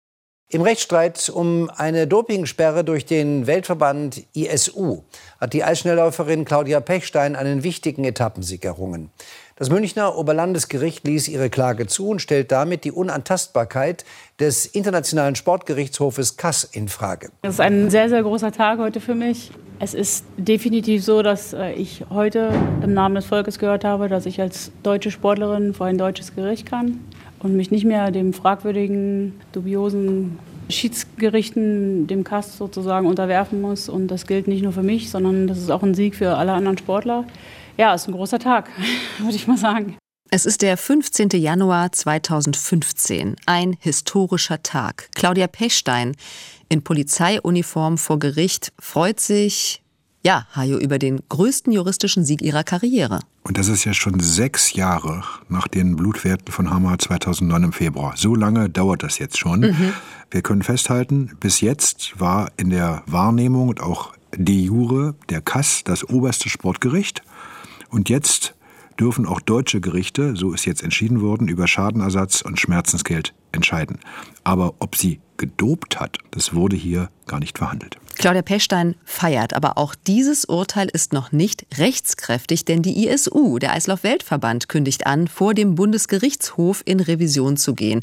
Im 0.49 0.63
Rechtsstreit 0.63 1.29
um 1.29 1.69
eine 1.69 2.07
Dopingsperre 2.07 2.83
durch 2.83 3.05
den 3.05 3.45
Weltverband 3.45 4.23
ISU 4.33 5.03
hat 5.39 5.53
die 5.53 5.63
Eisschnellläuferin 5.63 6.43
Claudia 6.43 6.81
Pechstein 6.81 7.35
einen 7.35 7.63
wichtigen 7.63 8.03
Etappensieg 8.03 8.65
errungen. 8.65 9.11
Das 9.61 9.69
Münchner 9.69 10.17
Oberlandesgericht 10.17 11.05
ließ 11.05 11.27
ihre 11.27 11.51
Klage 11.51 11.85
zu 11.85 12.07
und 12.07 12.19
stellt 12.19 12.51
damit 12.51 12.83
die 12.83 12.91
Unantastbarkeit 12.91 14.05
des 14.39 14.65
Internationalen 14.65 15.35
Sportgerichtshofes 15.35 16.35
Kass 16.35 16.63
in 16.63 16.87
Frage. 16.87 17.29
Es 17.43 17.53
ist 17.53 17.59
ein 17.59 17.91
sehr, 17.91 18.09
sehr 18.09 18.23
großer 18.23 18.51
Tag 18.51 18.79
heute 18.79 18.99
für 18.99 19.13
mich. 19.13 19.51
Es 19.77 19.93
ist 19.93 20.25
definitiv 20.35 21.03
so, 21.03 21.21
dass 21.21 21.53
äh, 21.53 21.73
ich 21.73 22.03
heute 22.09 22.49
im 22.81 22.95
Namen 22.95 23.13
des 23.13 23.25
Volkes 23.27 23.59
gehört 23.59 23.83
habe, 23.83 24.09
dass 24.09 24.25
ich 24.25 24.41
als 24.41 24.71
deutsche 24.81 25.11
Sportlerin 25.11 25.75
vor 25.75 25.85
ein 25.85 25.99
deutsches 25.99 26.33
Gericht 26.33 26.65
kann 26.65 26.99
und 27.37 27.55
mich 27.55 27.69
nicht 27.69 27.85
mehr 27.85 28.09
dem 28.09 28.33
fragwürdigen, 28.33 29.39
dubiosen 29.51 30.39
Schiedsgerichten, 30.69 32.07
dem 32.07 32.23
Kass 32.23 32.57
sozusagen 32.57 33.05
unterwerfen 33.05 33.61
muss. 33.61 33.89
Und 33.89 34.07
das 34.07 34.25
gilt 34.25 34.47
nicht 34.47 34.63
nur 34.63 34.71
für 34.71 34.81
mich, 34.81 35.11
sondern 35.11 35.45
das 35.45 35.59
ist 35.59 35.69
auch 35.69 35.83
ein 35.83 35.93
Sieg 35.93 36.15
für 36.15 36.35
alle 36.35 36.53
anderen 36.53 36.79
Sportler. 36.79 37.25
Ja, 37.77 37.93
ist 37.93 38.07
ein 38.07 38.13
großer 38.13 38.39
Tag, 38.39 38.69
würde 39.19 39.35
ich 39.35 39.47
mal 39.47 39.57
sagen. 39.57 39.97
Es 40.29 40.45
ist 40.45 40.61
der 40.61 40.77
15. 40.77 41.29
Januar 41.31 41.91
2015, 41.91 43.35
ein 43.45 43.75
historischer 43.79 44.63
Tag. 44.63 45.09
Claudia 45.13 45.47
Pechstein 45.47 46.15
in 46.69 46.83
Polizeiuniform 46.83 47.97
vor 47.97 48.17
Gericht 48.17 48.71
freut 48.79 49.19
sich, 49.19 49.83
ja, 50.23 50.47
Hajo, 50.55 50.77
über 50.77 50.99
den 50.99 51.19
größten 51.27 51.73
juristischen 51.73 52.23
Sieg 52.23 52.41
ihrer 52.41 52.63
Karriere. 52.63 53.19
Und 53.43 53.57
das 53.57 53.67
ist 53.67 53.83
ja 53.83 53.93
schon 53.93 54.21
sechs 54.21 54.73
Jahre 54.73 55.23
nach 55.49 55.67
den 55.67 55.97
Blutwerten 55.97 56.53
von 56.53 56.69
Hammer 56.69 56.97
2009 56.97 57.63
im 57.63 57.73
Februar. 57.73 58.13
So 58.15 58.33
lange 58.35 58.69
dauert 58.69 59.03
das 59.03 59.19
jetzt 59.19 59.37
schon. 59.37 59.61
Mhm. 59.61 59.93
Wir 60.29 60.41
können 60.41 60.61
festhalten, 60.61 61.35
bis 61.41 61.59
jetzt 61.59 62.19
war 62.19 62.51
in 62.55 62.69
der 62.69 63.03
Wahrnehmung 63.07 63.67
und 63.67 63.81
auch 63.81 64.13
de 64.33 64.55
jure 64.55 65.15
der 65.29 65.41
Kass 65.41 65.81
das 65.83 66.07
oberste 66.07 66.47
Sportgericht. 66.49 67.21
Und 67.91 68.09
jetzt 68.09 68.55
dürfen 68.99 69.25
auch 69.25 69.41
deutsche 69.41 69.81
Gerichte, 69.81 70.35
so 70.35 70.53
ist 70.53 70.65
jetzt 70.65 70.83
entschieden 70.83 71.21
worden, 71.21 71.47
über 71.47 71.67
Schadenersatz 71.67 72.41
und 72.41 72.59
Schmerzensgeld 72.59 73.33
entscheiden. 73.51 73.99
Aber 74.43 74.75
ob 74.79 74.95
sie 74.95 75.19
gedopt 75.37 75.99
hat, 75.99 76.19
das 76.29 76.53
wurde 76.53 76.75
hier 76.75 77.09
gar 77.25 77.39
nicht 77.39 77.57
verhandelt. 77.57 77.97
Claudia 78.17 78.43
Pechstein 78.43 78.95
feiert, 79.03 79.55
aber 79.55 79.79
auch 79.79 79.95
dieses 79.95 80.45
Urteil 80.45 80.87
ist 80.87 81.13
noch 81.13 81.31
nicht 81.31 81.65
rechtskräftig, 81.77 82.65
denn 82.65 82.83
die 82.83 83.07
ISU, 83.07 83.57
der 83.57 83.73
Eislauf-Weltverband, 83.73 84.69
kündigt 84.69 85.07
an, 85.07 85.27
vor 85.27 85.55
dem 85.55 85.73
Bundesgerichtshof 85.73 86.83
in 86.85 86.99
Revision 86.99 87.57
zu 87.57 87.73
gehen. 87.73 88.01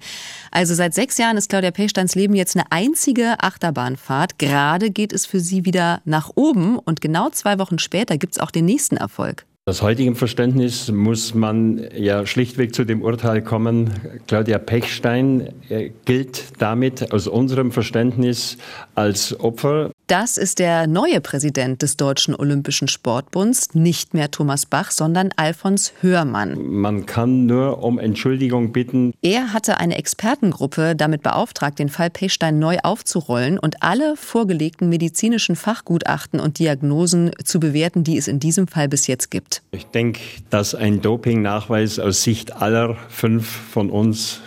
Also 0.50 0.74
seit 0.74 0.94
sechs 0.94 1.16
Jahren 1.18 1.36
ist 1.36 1.48
Claudia 1.48 1.70
Pechsteins 1.70 2.16
Leben 2.16 2.34
jetzt 2.34 2.56
eine 2.56 2.72
einzige 2.72 3.36
Achterbahnfahrt. 3.38 4.38
Gerade 4.40 4.90
geht 4.90 5.12
es 5.12 5.24
für 5.24 5.38
sie 5.38 5.64
wieder 5.64 6.02
nach 6.04 6.30
oben 6.34 6.76
und 6.76 7.00
genau 7.00 7.30
zwei 7.30 7.60
Wochen 7.60 7.78
später 7.78 8.18
gibt 8.18 8.32
es 8.32 8.40
auch 8.40 8.50
den 8.50 8.64
nächsten 8.64 8.96
Erfolg. 8.96 9.46
Aus 9.68 9.82
heutigem 9.82 10.16
Verständnis 10.16 10.90
muss 10.90 11.34
man 11.34 11.88
ja 11.94 12.24
schlichtweg 12.24 12.74
zu 12.74 12.86
dem 12.86 13.02
Urteil 13.02 13.42
kommen, 13.42 13.90
Claudia 14.26 14.56
Pechstein 14.56 15.52
äh, 15.68 15.90
gilt 16.06 16.58
damit 16.58 17.12
aus 17.12 17.26
unserem 17.26 17.70
Verständnis 17.70 18.56
als 18.94 19.38
Opfer 19.38 19.90
das 20.08 20.38
ist 20.38 20.58
der 20.58 20.86
neue 20.86 21.20
Präsident 21.20 21.82
des 21.82 21.98
Deutschen 21.98 22.34
Olympischen 22.34 22.88
Sportbunds, 22.88 23.74
nicht 23.74 24.14
mehr 24.14 24.30
Thomas 24.30 24.64
Bach, 24.64 24.90
sondern 24.90 25.30
Alfons 25.36 25.92
Hörmann. 26.00 26.58
Man 26.58 27.04
kann 27.04 27.44
nur 27.44 27.82
um 27.82 27.98
Entschuldigung 27.98 28.72
bitten. 28.72 29.12
Er 29.20 29.52
hatte 29.52 29.78
eine 29.78 29.98
Expertengruppe 29.98 30.96
damit 30.96 31.22
beauftragt, 31.22 31.78
den 31.78 31.90
Fall 31.90 32.08
Pechstein 32.08 32.58
neu 32.58 32.78
aufzurollen 32.82 33.58
und 33.58 33.82
alle 33.82 34.16
vorgelegten 34.16 34.88
medizinischen 34.88 35.56
Fachgutachten 35.56 36.40
und 36.40 36.58
Diagnosen 36.58 37.30
zu 37.44 37.60
bewerten, 37.60 38.02
die 38.02 38.16
es 38.16 38.28
in 38.28 38.40
diesem 38.40 38.66
Fall 38.66 38.88
bis 38.88 39.06
jetzt 39.06 39.30
gibt. 39.30 39.62
Ich 39.72 39.86
denke, 39.86 40.20
dass 40.48 40.74
ein 40.74 41.02
Dopingnachweis 41.02 41.98
aus 41.98 42.22
Sicht 42.22 42.62
aller 42.62 42.96
fünf 43.10 43.46
von 43.46 43.90
uns 43.90 44.40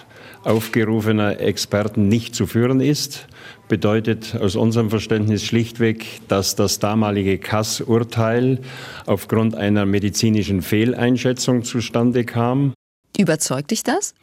aufgerufener 0.43 1.39
Experten 1.39 2.07
nicht 2.07 2.33
zu 2.33 2.47
führen 2.47 2.81
ist 2.81 3.27
bedeutet 3.71 4.35
aus 4.35 4.57
unserem 4.57 4.89
Verständnis 4.89 5.45
schlichtweg, 5.45 6.19
dass 6.27 6.57
das 6.57 6.79
damalige 6.79 7.37
Kass-Urteil 7.37 8.59
aufgrund 9.05 9.55
einer 9.55 9.85
medizinischen 9.85 10.61
Fehleinschätzung 10.61 11.63
zustande 11.63 12.25
kam. 12.25 12.73
Überzeugt 13.17 13.71
dich 13.71 13.83
das? 13.83 14.13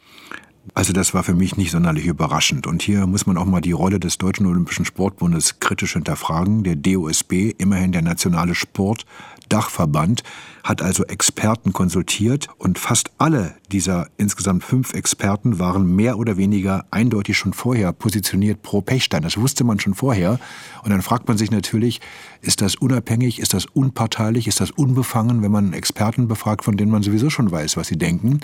Also 0.75 0.93
das 0.93 1.15
war 1.15 1.23
für 1.23 1.33
mich 1.33 1.57
nicht 1.57 1.71
sonderlich 1.71 2.05
überraschend. 2.05 2.67
Und 2.67 2.83
hier 2.83 3.07
muss 3.07 3.25
man 3.25 3.37
auch 3.39 3.45
mal 3.45 3.59
die 3.59 3.71
Rolle 3.71 3.99
des 3.99 4.19
Deutschen 4.19 4.45
Olympischen 4.45 4.85
Sportbundes 4.85 5.59
kritisch 5.59 5.93
hinterfragen. 5.93 6.63
Der 6.63 6.75
DOSB, 6.75 7.55
immerhin 7.57 7.91
der 7.91 8.03
nationale 8.03 8.53
Sport, 8.53 9.07
Dachverband 9.49 10.21
hat 10.63 10.81
also 10.81 11.03
Experten 11.05 11.73
konsultiert 11.73 12.47
und 12.57 12.79
fast 12.79 13.11
alle 13.17 13.55
dieser 13.71 14.07
insgesamt 14.17 14.63
fünf 14.63 14.93
Experten 14.93 15.59
waren 15.59 15.95
mehr 15.95 16.17
oder 16.17 16.37
weniger 16.37 16.85
eindeutig 16.91 17.37
schon 17.37 17.53
vorher 17.53 17.93
positioniert 17.93 18.61
pro 18.61 18.81
Pechstein. 18.81 19.21
Das 19.21 19.37
wusste 19.37 19.63
man 19.63 19.79
schon 19.79 19.93
vorher. 19.93 20.39
Und 20.83 20.89
dann 20.89 21.01
fragt 21.01 21.27
man 21.27 21.37
sich 21.37 21.51
natürlich, 21.51 22.01
ist 22.41 22.61
das 22.61 22.75
unabhängig, 22.75 23.39
ist 23.39 23.53
das 23.53 23.65
unparteilich, 23.65 24.47
ist 24.47 24.59
das 24.61 24.71
unbefangen, 24.71 25.41
wenn 25.41 25.51
man 25.51 25.73
Experten 25.73 26.27
befragt, 26.27 26.63
von 26.63 26.77
denen 26.77 26.91
man 26.91 27.03
sowieso 27.03 27.29
schon 27.29 27.51
weiß, 27.51 27.77
was 27.77 27.87
sie 27.87 27.97
denken. 27.97 28.39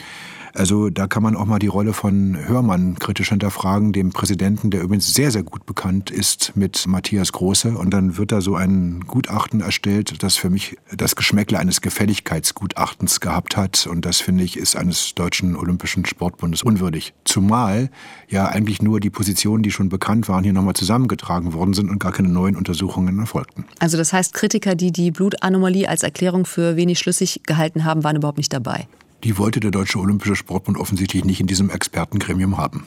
Also 0.55 0.89
da 0.89 1.05
kann 1.07 1.21
man 1.21 1.35
auch 1.35 1.45
mal 1.45 1.59
die 1.59 1.67
Rolle 1.67 1.91
von 1.91 2.37
Hörmann 2.47 2.95
kritisch 2.97 3.29
hinterfragen, 3.29 3.91
dem 3.91 4.11
Präsidenten, 4.11 4.71
der 4.71 4.83
übrigens 4.83 5.13
sehr, 5.13 5.29
sehr 5.29 5.43
gut 5.43 5.65
bekannt 5.65 6.11
ist 6.11 6.53
mit 6.55 6.87
Matthias 6.87 7.33
Große. 7.33 7.77
Und 7.77 7.89
dann 7.89 8.17
wird 8.17 8.31
da 8.31 8.39
so 8.39 8.55
ein 8.55 9.01
Gutachten 9.05 9.59
erstellt, 9.59 10.23
das 10.23 10.37
für 10.37 10.49
mich 10.49 10.77
das 10.95 11.17
Geschmäckle 11.17 11.59
eines 11.59 11.81
Gefälligkeitsgutachtens 12.05 13.19
gehabt 13.19 13.57
hat. 13.57 13.87
Und 13.87 14.05
das 14.05 14.21
finde 14.21 14.43
ich 14.43 14.57
ist 14.57 14.75
eines 14.75 15.15
deutschen 15.15 15.55
Olympischen 15.55 16.05
Sportbundes 16.05 16.61
unwürdig. 16.61 17.13
Zumal 17.23 17.89
ja 18.29 18.45
eigentlich 18.45 18.79
nur 18.81 18.99
die 18.99 19.09
Positionen, 19.09 19.63
die 19.63 19.71
schon 19.71 19.89
bekannt 19.89 20.29
waren, 20.29 20.43
hier 20.43 20.53
nochmal 20.53 20.75
zusammengetragen 20.75 21.53
worden 21.53 21.73
sind 21.73 21.89
und 21.89 21.99
gar 21.99 22.11
keine 22.11 22.29
neuen 22.29 22.55
Untersuchungen 22.55 23.17
erfolgten. 23.17 23.65
Also 23.79 23.97
das 23.97 24.13
heißt, 24.13 24.35
Kritiker, 24.35 24.75
die 24.75 24.91
die 24.91 25.09
Blutanomalie 25.09 25.89
als 25.89 26.03
Erklärung 26.03 26.45
für 26.45 26.75
wenig 26.75 26.99
schlüssig 26.99 27.41
gehalten 27.47 27.85
haben, 27.85 28.03
waren 28.03 28.15
überhaupt 28.15 28.37
nicht 28.37 28.53
dabei 28.53 28.87
die 29.23 29.39
wollte 29.39 29.59
der 29.59 29.71
Deutsche 29.71 29.97
Olympische 29.97 30.35
Sportbund 30.35 30.77
offensichtlich 30.77 31.25
nicht 31.25 31.39
in 31.39 31.47
diesem 31.47 31.71
Expertengremium 31.71 32.59
haben. 32.59 32.85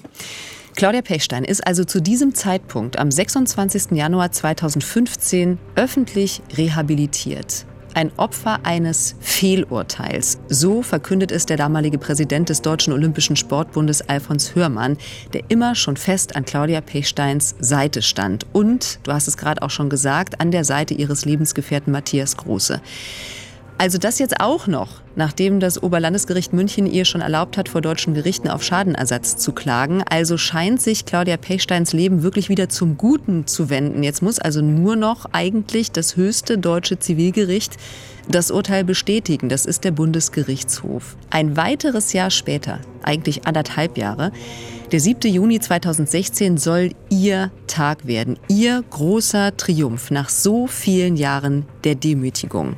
Claudia 0.76 1.02
Pechstein 1.02 1.42
ist 1.42 1.66
also 1.66 1.82
zu 1.82 2.00
diesem 2.00 2.32
Zeitpunkt 2.32 2.96
am 2.96 3.10
26. 3.10 3.96
Januar 3.96 4.30
2015 4.30 5.58
öffentlich 5.74 6.40
rehabilitiert. 6.56 7.66
Ein 7.98 8.12
Opfer 8.16 8.60
eines 8.62 9.16
Fehlurteils. 9.18 10.38
So 10.48 10.82
verkündet 10.82 11.32
es 11.32 11.46
der 11.46 11.56
damalige 11.56 11.98
Präsident 11.98 12.48
des 12.48 12.62
Deutschen 12.62 12.92
Olympischen 12.92 13.34
Sportbundes 13.34 14.08
Alfons 14.08 14.54
Hörmann, 14.54 14.96
der 15.32 15.42
immer 15.48 15.74
schon 15.74 15.96
fest 15.96 16.36
an 16.36 16.44
Claudia 16.44 16.80
Pechsteins 16.80 17.56
Seite 17.58 18.02
stand. 18.02 18.46
Und, 18.52 19.00
du 19.02 19.12
hast 19.12 19.26
es 19.26 19.36
gerade 19.36 19.62
auch 19.62 19.70
schon 19.70 19.90
gesagt, 19.90 20.40
an 20.40 20.52
der 20.52 20.62
Seite 20.62 20.94
ihres 20.94 21.24
Lebensgefährten 21.24 21.92
Matthias 21.92 22.36
Große. 22.36 22.80
Also 23.80 23.96
das 23.96 24.18
jetzt 24.18 24.40
auch 24.40 24.66
noch, 24.66 24.88
nachdem 25.14 25.60
das 25.60 25.80
Oberlandesgericht 25.80 26.52
München 26.52 26.84
ihr 26.84 27.04
schon 27.04 27.20
erlaubt 27.20 27.56
hat, 27.56 27.68
vor 27.68 27.80
deutschen 27.80 28.12
Gerichten 28.12 28.48
auf 28.48 28.64
Schadenersatz 28.64 29.36
zu 29.36 29.52
klagen. 29.52 30.02
Also 30.02 30.36
scheint 30.36 30.82
sich 30.82 31.04
Claudia 31.04 31.36
Pechsteins 31.36 31.92
Leben 31.92 32.24
wirklich 32.24 32.48
wieder 32.48 32.68
zum 32.68 32.98
Guten 32.98 33.46
zu 33.46 33.70
wenden. 33.70 34.02
Jetzt 34.02 34.20
muss 34.20 34.40
also 34.40 34.62
nur 34.62 34.96
noch 34.96 35.26
eigentlich 35.30 35.92
das 35.92 36.16
höchste 36.16 36.58
deutsche 36.58 36.98
Zivilgericht 36.98 37.76
das 38.28 38.50
Urteil 38.50 38.82
bestätigen. 38.82 39.48
Das 39.48 39.64
ist 39.64 39.84
der 39.84 39.92
Bundesgerichtshof. 39.92 41.16
Ein 41.30 41.56
weiteres 41.56 42.12
Jahr 42.12 42.30
später, 42.30 42.80
eigentlich 43.04 43.46
anderthalb 43.46 43.96
Jahre, 43.96 44.32
der 44.90 44.98
7. 44.98 45.32
Juni 45.32 45.60
2016 45.60 46.58
soll 46.58 46.90
ihr 47.10 47.52
Tag 47.68 48.08
werden, 48.08 48.40
ihr 48.48 48.82
großer 48.90 49.56
Triumph 49.56 50.10
nach 50.10 50.30
so 50.30 50.66
vielen 50.66 51.16
Jahren 51.16 51.64
der 51.84 51.94
Demütigung 51.94 52.76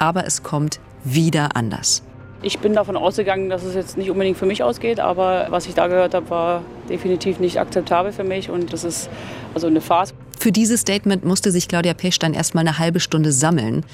aber 0.00 0.26
es 0.26 0.42
kommt 0.42 0.80
wieder 1.04 1.56
anders. 1.56 2.02
Ich 2.42 2.58
bin 2.58 2.72
davon 2.72 2.96
ausgegangen, 2.96 3.50
dass 3.50 3.64
es 3.64 3.74
jetzt 3.74 3.98
nicht 3.98 4.10
unbedingt 4.10 4.38
für 4.38 4.46
mich 4.46 4.62
ausgeht, 4.62 4.98
aber 4.98 5.48
was 5.50 5.66
ich 5.66 5.74
da 5.74 5.88
gehört 5.88 6.14
habe, 6.14 6.30
war 6.30 6.62
definitiv 6.88 7.38
nicht 7.38 7.60
akzeptabel 7.60 8.12
für 8.12 8.24
mich 8.24 8.48
und 8.48 8.72
das 8.72 8.82
ist 8.82 9.10
also 9.54 9.66
eine 9.66 9.82
Farce. 9.82 10.14
Für 10.38 10.52
dieses 10.52 10.80
Statement 10.80 11.24
musste 11.26 11.50
sich 11.50 11.68
Claudia 11.68 11.92
Pechstein 11.92 12.32
erst 12.32 12.54
mal 12.54 12.62
eine 12.62 12.78
halbe 12.78 12.98
Stunde 12.98 13.30
sammeln. 13.30 13.84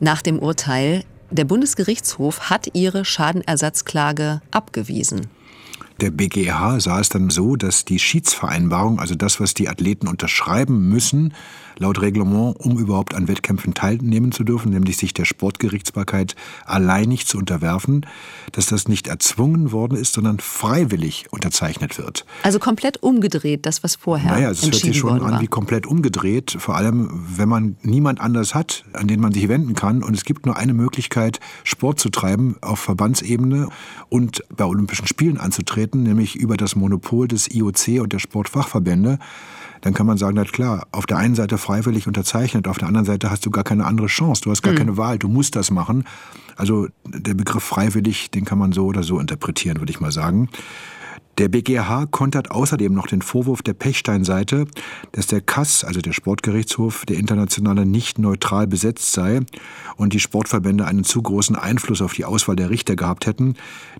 Nach 0.00 0.20
dem 0.20 0.40
Urteil, 0.40 1.04
der 1.30 1.44
Bundesgerichtshof 1.44 2.50
hat 2.50 2.68
ihre 2.72 3.04
Schadenersatzklage 3.04 4.42
abgewiesen. 4.50 5.28
Der 6.00 6.10
BGH 6.10 6.80
sah 6.80 7.00
es 7.00 7.08
dann 7.08 7.30
so, 7.30 7.54
dass 7.54 7.84
die 7.84 8.00
Schiedsvereinbarung, 8.00 8.98
also 8.98 9.14
das, 9.14 9.40
was 9.40 9.54
die 9.54 9.68
Athleten 9.68 10.08
unterschreiben 10.08 10.88
müssen, 10.88 11.32
laut 11.78 12.00
Reglement, 12.00 12.56
um 12.58 12.78
überhaupt 12.78 13.14
an 13.14 13.28
Wettkämpfen 13.28 13.74
teilnehmen 13.74 14.32
zu 14.32 14.44
dürfen, 14.44 14.72
nämlich 14.72 14.96
sich 14.96 15.14
der 15.14 15.24
Sportgerichtsbarkeit 15.24 16.34
alleinig 16.64 17.26
zu 17.26 17.38
unterwerfen, 17.38 18.06
dass 18.52 18.66
das 18.66 18.88
nicht 18.88 19.06
erzwungen 19.06 19.72
worden 19.72 19.96
ist, 19.96 20.14
sondern 20.14 20.40
freiwillig 20.40 21.26
unterzeichnet 21.30 21.98
wird. 21.98 22.24
Also 22.42 22.58
komplett 22.58 23.02
umgedreht, 23.02 23.66
das, 23.66 23.82
was 23.82 23.96
vorher 23.96 24.32
Naja, 24.32 24.50
es 24.50 24.62
hört 24.62 24.74
sich 24.74 24.96
schon 24.96 25.22
an 25.22 25.40
wie 25.40 25.46
komplett 25.46 25.86
umgedreht, 25.86 26.56
vor 26.58 26.76
allem 26.76 27.10
wenn 27.36 27.48
man 27.48 27.76
niemand 27.82 28.20
anders 28.20 28.54
hat, 28.54 28.84
an 28.92 29.08
den 29.08 29.20
man 29.20 29.32
sich 29.32 29.48
wenden 29.48 29.74
kann. 29.74 30.02
Und 30.02 30.14
es 30.14 30.24
gibt 30.24 30.46
nur 30.46 30.56
eine 30.56 30.74
Möglichkeit, 30.74 31.40
Sport 31.64 32.00
zu 32.00 32.10
treiben 32.10 32.56
auf 32.60 32.80
Verbandsebene 32.80 33.68
und 34.08 34.42
bei 34.56 34.64
Olympischen 34.64 35.06
Spielen 35.06 35.38
anzutreten, 35.38 36.02
nämlich 36.02 36.36
über 36.36 36.56
das 36.56 36.76
Monopol 36.76 37.28
des 37.28 37.52
IOC 37.52 38.00
und 38.00 38.12
der 38.12 38.18
Sportfachverbände 38.18 39.18
dann 39.86 39.94
kann 39.94 40.06
man 40.06 40.18
sagen, 40.18 40.34
na 40.34 40.42
klar, 40.42 40.88
auf 40.90 41.06
der 41.06 41.18
einen 41.18 41.36
Seite 41.36 41.58
freiwillig 41.58 42.08
unterzeichnet, 42.08 42.66
auf 42.66 42.76
der 42.76 42.88
anderen 42.88 43.06
Seite 43.06 43.30
hast 43.30 43.46
du 43.46 43.50
gar 43.50 43.62
keine 43.62 43.84
andere 43.84 44.08
Chance, 44.08 44.42
du 44.42 44.50
hast 44.50 44.62
gar 44.62 44.72
mhm. 44.72 44.78
keine 44.78 44.96
Wahl, 44.96 45.16
du 45.16 45.28
musst 45.28 45.54
das 45.54 45.70
machen. 45.70 46.04
Also 46.56 46.88
der 47.04 47.34
Begriff 47.34 47.62
freiwillig, 47.62 48.32
den 48.32 48.44
kann 48.44 48.58
man 48.58 48.72
so 48.72 48.86
oder 48.86 49.04
so 49.04 49.20
interpretieren, 49.20 49.78
würde 49.78 49.92
ich 49.92 50.00
mal 50.00 50.10
sagen. 50.10 50.48
Der 51.38 51.48
BGH 51.48 52.06
kontert 52.06 52.50
außerdem 52.50 52.94
noch 52.94 53.06
den 53.06 53.20
Vorwurf 53.20 53.60
der 53.60 53.74
Pechstein-Seite, 53.74 54.66
dass 55.12 55.26
der 55.26 55.42
KAS, 55.42 55.84
also 55.84 56.00
der 56.00 56.14
Sportgerichtshof, 56.14 57.04
der 57.04 57.18
internationale 57.18 57.84
nicht 57.84 58.18
neutral 58.18 58.66
besetzt 58.66 59.12
sei 59.12 59.40
und 59.96 60.14
die 60.14 60.20
Sportverbände 60.20 60.86
einen 60.86 61.04
zu 61.04 61.20
großen 61.20 61.54
Einfluss 61.54 62.00
auf 62.00 62.14
die 62.14 62.24
Auswahl 62.24 62.56
der 62.56 62.70
Richter 62.70 62.96
gehabt 62.96 63.26
hätten. 63.26 63.54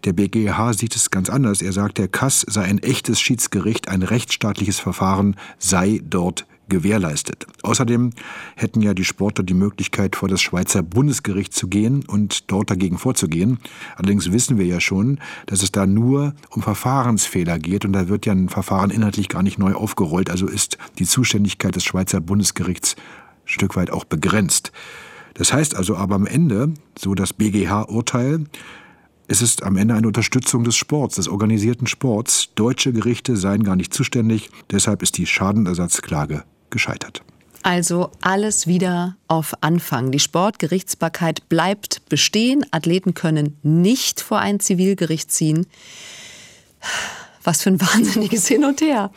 Der 0.04 0.14
BGH 0.14 0.72
sieht 0.72 0.96
es 0.96 1.10
ganz 1.10 1.28
anders. 1.28 1.60
Er 1.60 1.72
sagt, 1.72 1.98
der 1.98 2.08
KAS 2.08 2.40
sei 2.40 2.62
ein 2.62 2.78
echtes 2.78 3.20
Schiedsgericht, 3.20 3.88
ein 3.88 4.02
rechtsstaatliches 4.02 4.78
Verfahren 4.78 5.36
sei 5.58 6.00
dort 6.02 6.46
gewährleistet. 6.68 7.46
Außerdem 7.62 8.10
hätten 8.56 8.82
ja 8.82 8.94
die 8.94 9.04
Sportler 9.04 9.44
die 9.44 9.54
Möglichkeit, 9.54 10.16
vor 10.16 10.28
das 10.28 10.40
Schweizer 10.40 10.82
Bundesgericht 10.82 11.54
zu 11.54 11.68
gehen 11.68 12.04
und 12.06 12.50
dort 12.50 12.70
dagegen 12.70 12.98
vorzugehen. 12.98 13.58
Allerdings 13.96 14.32
wissen 14.32 14.58
wir 14.58 14.66
ja 14.66 14.80
schon, 14.80 15.18
dass 15.46 15.62
es 15.62 15.72
da 15.72 15.86
nur 15.86 16.34
um 16.50 16.62
Verfahrensfehler 16.62 17.58
geht 17.58 17.84
und 17.84 17.92
da 17.92 18.08
wird 18.08 18.26
ja 18.26 18.32
ein 18.32 18.48
Verfahren 18.48 18.90
inhaltlich 18.90 19.28
gar 19.28 19.42
nicht 19.42 19.58
neu 19.58 19.74
aufgerollt. 19.74 20.30
Also 20.30 20.46
ist 20.46 20.78
die 20.98 21.06
Zuständigkeit 21.06 21.76
des 21.76 21.84
Schweizer 21.84 22.20
Bundesgerichts 22.20 22.96
ein 22.96 23.48
Stück 23.48 23.76
weit 23.76 23.90
auch 23.90 24.04
begrenzt. 24.04 24.72
Das 25.34 25.52
heißt 25.52 25.76
also 25.76 25.96
aber 25.96 26.14
am 26.14 26.26
Ende, 26.26 26.72
so 26.98 27.14
das 27.14 27.32
BGH-Urteil, 27.32 28.46
es 29.28 29.42
ist 29.42 29.64
am 29.64 29.76
Ende 29.76 29.94
eine 29.94 30.06
Unterstützung 30.06 30.62
des 30.62 30.76
Sports, 30.76 31.16
des 31.16 31.28
organisierten 31.28 31.86
Sports. 31.86 32.50
Deutsche 32.54 32.92
Gerichte 32.92 33.36
seien 33.36 33.64
gar 33.64 33.74
nicht 33.74 33.92
zuständig, 33.92 34.50
deshalb 34.70 35.02
ist 35.02 35.18
die 35.18 35.26
Schadenersatzklage 35.26 36.44
gescheitert. 36.76 37.22
Also 37.62 38.12
alles 38.20 38.68
wieder 38.68 39.16
auf 39.26 39.54
Anfang. 39.60 40.12
Die 40.12 40.20
Sportgerichtsbarkeit 40.20 41.48
bleibt 41.48 42.08
bestehen. 42.08 42.64
Athleten 42.70 43.14
können 43.14 43.58
nicht 43.64 44.20
vor 44.20 44.38
ein 44.38 44.60
Zivilgericht 44.60 45.32
ziehen. 45.32 45.66
Was 47.42 47.62
für 47.62 47.70
ein 47.70 47.80
wahnsinniges 47.92 48.46
Hin 48.46 48.64
und 48.64 48.80
Her. 48.80 49.10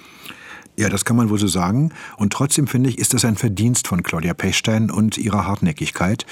Ja, 0.80 0.88
das 0.88 1.04
kann 1.04 1.18
man 1.18 1.30
wohl 1.30 1.38
so 1.38 1.48
sagen. 1.48 1.92
Und 2.16 2.32
trotzdem 2.32 2.66
finde 2.66 2.90
ich, 2.90 3.00
ist 3.00 3.14
das 3.14 3.26
ein 3.26 3.36
Verdienst 3.36 3.86
von 3.86 4.02
Claudia 4.02 4.34
Pechstein 4.34 4.90
und 4.90 5.18
ihrer 5.18 5.46
Hartnäckigkeit, 5.46 6.26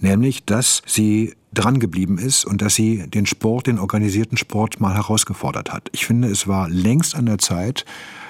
nämlich, 0.00 0.44
dass 0.44 0.82
sie 0.86 1.34
dran 1.54 1.78
geblieben 1.78 2.18
ist 2.18 2.44
und 2.44 2.62
dass 2.62 2.74
sie 2.74 3.06
den 3.06 3.26
Sport, 3.26 3.68
den 3.68 3.78
organisierten 3.78 4.36
Sport 4.36 4.80
mal 4.80 4.94
herausgefordert 4.94 5.72
hat. 5.72 5.88
Ich 5.92 6.04
finde, 6.04 6.26
es 6.26 6.48
war 6.48 6.68
längst 6.68 7.14
an 7.14 7.26
der 7.26 7.38
Zeit, 7.38 7.84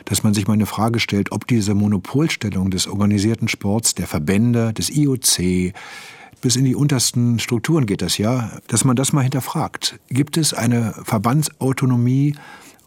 dass 0.04 0.22
man 0.22 0.34
sich 0.34 0.46
mal 0.46 0.52
eine 0.52 0.66
Frage 0.66 1.00
stellt, 1.00 1.32
ob 1.32 1.46
diese 1.46 1.74
Monopolstellung 1.74 2.70
des 2.70 2.86
organisierten 2.86 3.48
Sports, 3.48 3.94
der 3.94 4.06
Verbände, 4.06 4.74
des 4.74 4.90
IOC, 4.90 5.72
bis 6.42 6.56
in 6.56 6.66
die 6.66 6.74
untersten 6.74 7.38
Strukturen 7.38 7.86
geht 7.86 8.02
das 8.02 8.18
ja, 8.18 8.58
dass 8.66 8.84
man 8.84 8.94
das 8.94 9.14
mal 9.14 9.22
hinterfragt. 9.22 9.98
Gibt 10.10 10.36
es 10.36 10.52
eine 10.52 10.92
Verbandsautonomie 11.04 12.34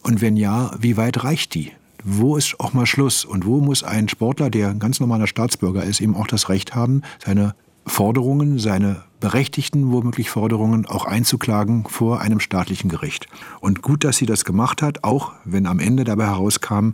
und 0.03 0.21
wenn 0.21 0.37
ja, 0.37 0.69
wie 0.79 0.97
weit 0.97 1.23
reicht 1.23 1.55
die? 1.55 1.71
Wo 2.07 2.37
ist 2.37 2.59
auch 2.59 2.73
mal 2.73 2.85
Schluss 2.85 3.25
und 3.25 3.47
wo 3.47 3.61
muss 3.61 3.81
ein 3.81 4.07
Sportler, 4.07 4.51
der 4.51 4.69
ein 4.69 4.77
ganz 4.77 4.99
normaler 4.99 5.25
Staatsbürger 5.25 5.83
ist, 5.83 6.01
eben 6.01 6.15
auch 6.15 6.27
das 6.27 6.49
Recht 6.49 6.75
haben, 6.75 7.01
seine 7.17 7.55
Forderungen, 7.87 8.59
seine 8.59 9.01
berechtigten 9.19 9.91
womöglich 9.91 10.29
Forderungen 10.29 10.85
auch 10.85 11.05
einzuklagen 11.05 11.83
vor 11.89 12.21
einem 12.21 12.39
staatlichen 12.39 12.89
Gericht. 12.89 13.27
Und 13.59 13.81
gut, 13.81 14.03
dass 14.03 14.17
sie 14.17 14.27
das 14.27 14.45
gemacht 14.45 14.83
hat, 14.83 15.03
auch 15.03 15.31
wenn 15.45 15.65
am 15.65 15.79
Ende 15.79 16.03
dabei 16.03 16.25
herauskam, 16.25 16.91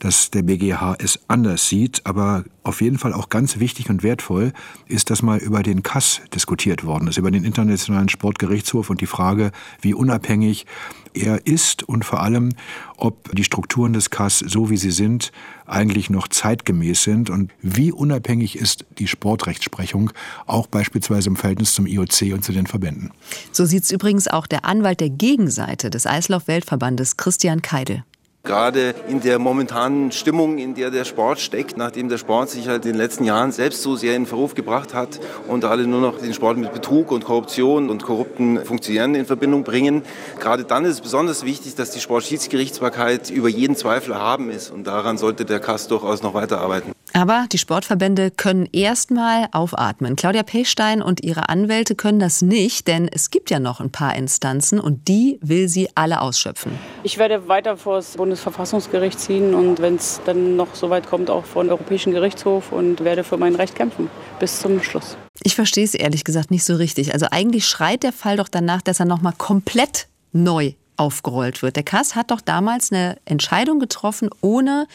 dass 0.00 0.30
der 0.30 0.42
BGH 0.42 0.96
es 0.98 1.20
anders 1.28 1.68
sieht. 1.68 2.02
Aber 2.04 2.44
auf 2.64 2.80
jeden 2.80 2.98
Fall 2.98 3.12
auch 3.12 3.28
ganz 3.28 3.58
wichtig 3.58 3.88
und 3.88 4.02
wertvoll 4.02 4.52
ist, 4.86 5.10
dass 5.10 5.22
mal 5.22 5.38
über 5.38 5.62
den 5.62 5.82
Kass 5.82 6.20
diskutiert 6.34 6.84
worden 6.84 7.08
ist, 7.08 7.16
über 7.16 7.30
den 7.30 7.44
Internationalen 7.44 8.08
Sportgerichtshof 8.08 8.90
und 8.90 9.00
die 9.00 9.06
Frage, 9.06 9.52
wie 9.80 9.94
unabhängig 9.94 10.66
er 11.14 11.46
ist 11.46 11.82
und 11.82 12.04
vor 12.04 12.22
allem, 12.22 12.50
ob 12.96 13.34
die 13.34 13.44
Strukturen 13.44 13.92
des 13.92 14.10
Kass, 14.10 14.38
so 14.38 14.70
wie 14.70 14.76
sie 14.76 14.90
sind, 14.90 15.32
eigentlich 15.66 16.10
noch 16.10 16.28
zeitgemäß 16.28 17.02
sind 17.02 17.30
und 17.30 17.52
wie 17.62 17.92
unabhängig 17.92 18.56
ist 18.56 18.84
die 18.98 19.08
Sportrechtsprechung, 19.08 20.12
auch 20.46 20.66
beispielsweise 20.66 21.28
im 21.28 21.36
Verhältnis 21.36 21.74
zum 21.74 21.86
IOC 21.86 22.32
und 22.32 22.44
zu 22.44 22.52
den 22.52 22.66
Verbänden. 22.66 23.10
So 23.52 23.64
sieht 23.64 23.84
es 23.84 23.90
übrigens 23.90 24.28
auch 24.28 24.46
der 24.46 24.64
Anwalt 24.64 25.00
der 25.00 25.10
Gegenseite 25.10 25.90
des 25.90 26.06
Eislauf-Weltverbandes, 26.06 27.16
Christian 27.16 27.62
Keidel. 27.62 28.04
Gerade 28.42 28.94
in 29.06 29.20
der 29.20 29.38
momentanen 29.38 30.12
Stimmung, 30.12 30.56
in 30.56 30.74
der 30.74 30.90
der 30.90 31.04
Sport 31.04 31.40
steckt, 31.40 31.76
nachdem 31.76 32.08
der 32.08 32.16
Sport 32.16 32.48
sich 32.48 32.68
halt 32.68 32.86
in 32.86 32.92
den 32.92 32.98
letzten 32.98 33.24
Jahren 33.24 33.52
selbst 33.52 33.82
so 33.82 33.96
sehr 33.96 34.16
in 34.16 34.24
Verruf 34.24 34.54
gebracht 34.54 34.94
hat 34.94 35.20
und 35.46 35.66
alle 35.66 35.86
nur 35.86 36.00
noch 36.00 36.18
den 36.18 36.32
Sport 36.32 36.56
mit 36.56 36.72
Betrug 36.72 37.12
und 37.12 37.24
Korruption 37.24 37.90
und 37.90 38.02
korrupten 38.02 38.64
Funktionären 38.64 39.14
in 39.14 39.26
Verbindung 39.26 39.62
bringen, 39.62 40.02
gerade 40.38 40.64
dann 40.64 40.86
ist 40.86 40.94
es 40.94 41.00
besonders 41.02 41.44
wichtig, 41.44 41.74
dass 41.74 41.90
die 41.90 42.00
Sportschiedsgerichtsbarkeit 42.00 43.28
über 43.28 43.50
jeden 43.50 43.76
Zweifel 43.76 44.12
erhaben 44.12 44.50
ist. 44.50 44.70
Und 44.70 44.86
daran 44.86 45.18
sollte 45.18 45.44
der 45.44 45.60
KAS 45.60 45.88
durchaus 45.88 46.22
noch 46.22 46.32
weiterarbeiten. 46.32 46.92
Aber 47.12 47.46
die 47.50 47.58
Sportverbände 47.58 48.30
können 48.30 48.68
erstmal 48.72 49.48
aufatmen. 49.52 50.16
Claudia 50.16 50.42
Pechstein 50.42 51.02
und 51.02 51.22
ihre 51.22 51.48
Anwälte 51.48 51.94
können 51.94 52.20
das 52.20 52.42
nicht, 52.42 52.86
denn 52.86 53.08
es 53.08 53.30
gibt 53.30 53.50
ja 53.50 53.58
noch 53.58 53.80
ein 53.80 53.90
paar 53.90 54.14
Instanzen 54.14 54.78
und 54.78 55.08
die 55.08 55.38
will 55.42 55.68
sie 55.68 55.88
alle 55.94 56.20
ausschöpfen. 56.20 56.72
Ich 57.02 57.18
werde 57.18 57.48
weiter 57.48 57.76
vor 57.76 57.96
das 57.96 58.16
Bundesverfassungsgericht 58.16 59.18
ziehen 59.18 59.54
und 59.54 59.80
wenn 59.80 59.96
es 59.96 60.20
dann 60.24 60.56
noch 60.56 60.74
so 60.74 60.90
weit 60.90 61.06
kommt, 61.08 61.30
auch 61.30 61.44
vor 61.44 61.64
den 61.64 61.70
Europäischen 61.70 62.12
Gerichtshof 62.12 62.72
und 62.72 63.02
werde 63.02 63.24
für 63.24 63.36
mein 63.36 63.54
Recht 63.54 63.74
kämpfen 63.74 64.08
bis 64.38 64.60
zum 64.60 64.82
Schluss. 64.82 65.16
Ich 65.42 65.54
verstehe 65.54 65.84
es 65.84 65.94
ehrlich 65.94 66.24
gesagt 66.24 66.50
nicht 66.50 66.64
so 66.64 66.76
richtig. 66.76 67.12
Also 67.12 67.26
eigentlich 67.30 67.66
schreit 67.66 68.02
der 68.02 68.12
Fall 68.12 68.36
doch 68.36 68.48
danach, 68.48 68.82
dass 68.82 69.00
er 69.00 69.06
noch 69.06 69.22
mal 69.22 69.32
komplett 69.36 70.06
neu 70.32 70.74
aufgerollt 70.96 71.62
wird. 71.62 71.76
Der 71.76 71.82
Kass 71.82 72.14
hat 72.14 72.30
doch 72.30 72.40
damals 72.40 72.92
eine 72.92 73.16
Entscheidung 73.24 73.80
getroffen, 73.80 74.28
ohne 74.42 74.86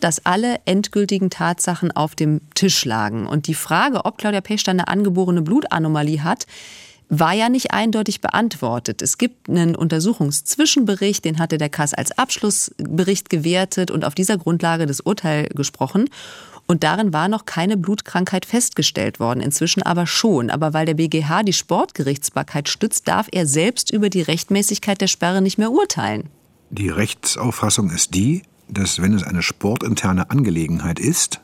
dass 0.00 0.24
alle 0.24 0.60
endgültigen 0.64 1.30
Tatsachen 1.30 1.92
auf 1.92 2.14
dem 2.14 2.40
Tisch 2.54 2.84
lagen. 2.84 3.26
Und 3.26 3.46
die 3.46 3.54
Frage, 3.54 4.04
ob 4.04 4.18
Claudia 4.18 4.40
Pechstein 4.40 4.80
eine 4.80 4.88
angeborene 4.88 5.42
Blutanomalie 5.42 6.22
hat, 6.22 6.46
war 7.08 7.32
ja 7.32 7.48
nicht 7.48 7.72
eindeutig 7.72 8.20
beantwortet. 8.20 9.00
Es 9.02 9.16
gibt 9.18 9.48
einen 9.48 9.74
Untersuchungszwischenbericht, 9.74 11.24
den 11.24 11.38
hatte 11.38 11.58
der 11.58 11.70
Kass 11.70 11.94
als 11.94 12.16
Abschlussbericht 12.16 13.30
gewertet 13.30 13.90
und 13.90 14.04
auf 14.04 14.14
dieser 14.14 14.36
Grundlage 14.36 14.86
das 14.86 15.00
Urteil 15.00 15.48
gesprochen. 15.48 16.10
Und 16.66 16.84
darin 16.84 17.14
war 17.14 17.28
noch 17.28 17.46
keine 17.46 17.78
Blutkrankheit 17.78 18.44
festgestellt 18.44 19.20
worden, 19.20 19.40
inzwischen 19.40 19.82
aber 19.82 20.06
schon. 20.06 20.50
Aber 20.50 20.74
weil 20.74 20.84
der 20.84 20.94
BGH 20.94 21.42
die 21.42 21.54
Sportgerichtsbarkeit 21.54 22.68
stützt, 22.68 23.08
darf 23.08 23.26
er 23.32 23.46
selbst 23.46 23.90
über 23.90 24.10
die 24.10 24.20
Rechtmäßigkeit 24.20 25.00
der 25.00 25.06
Sperre 25.06 25.40
nicht 25.40 25.56
mehr 25.56 25.70
urteilen. 25.70 26.28
Die 26.68 26.90
Rechtsauffassung 26.90 27.88
ist 27.88 28.14
die, 28.14 28.42
dass 28.68 29.00
wenn 29.00 29.14
es 29.14 29.22
eine 29.22 29.42
sportinterne 29.42 30.30
Angelegenheit 30.30 30.98
ist, 30.98 31.40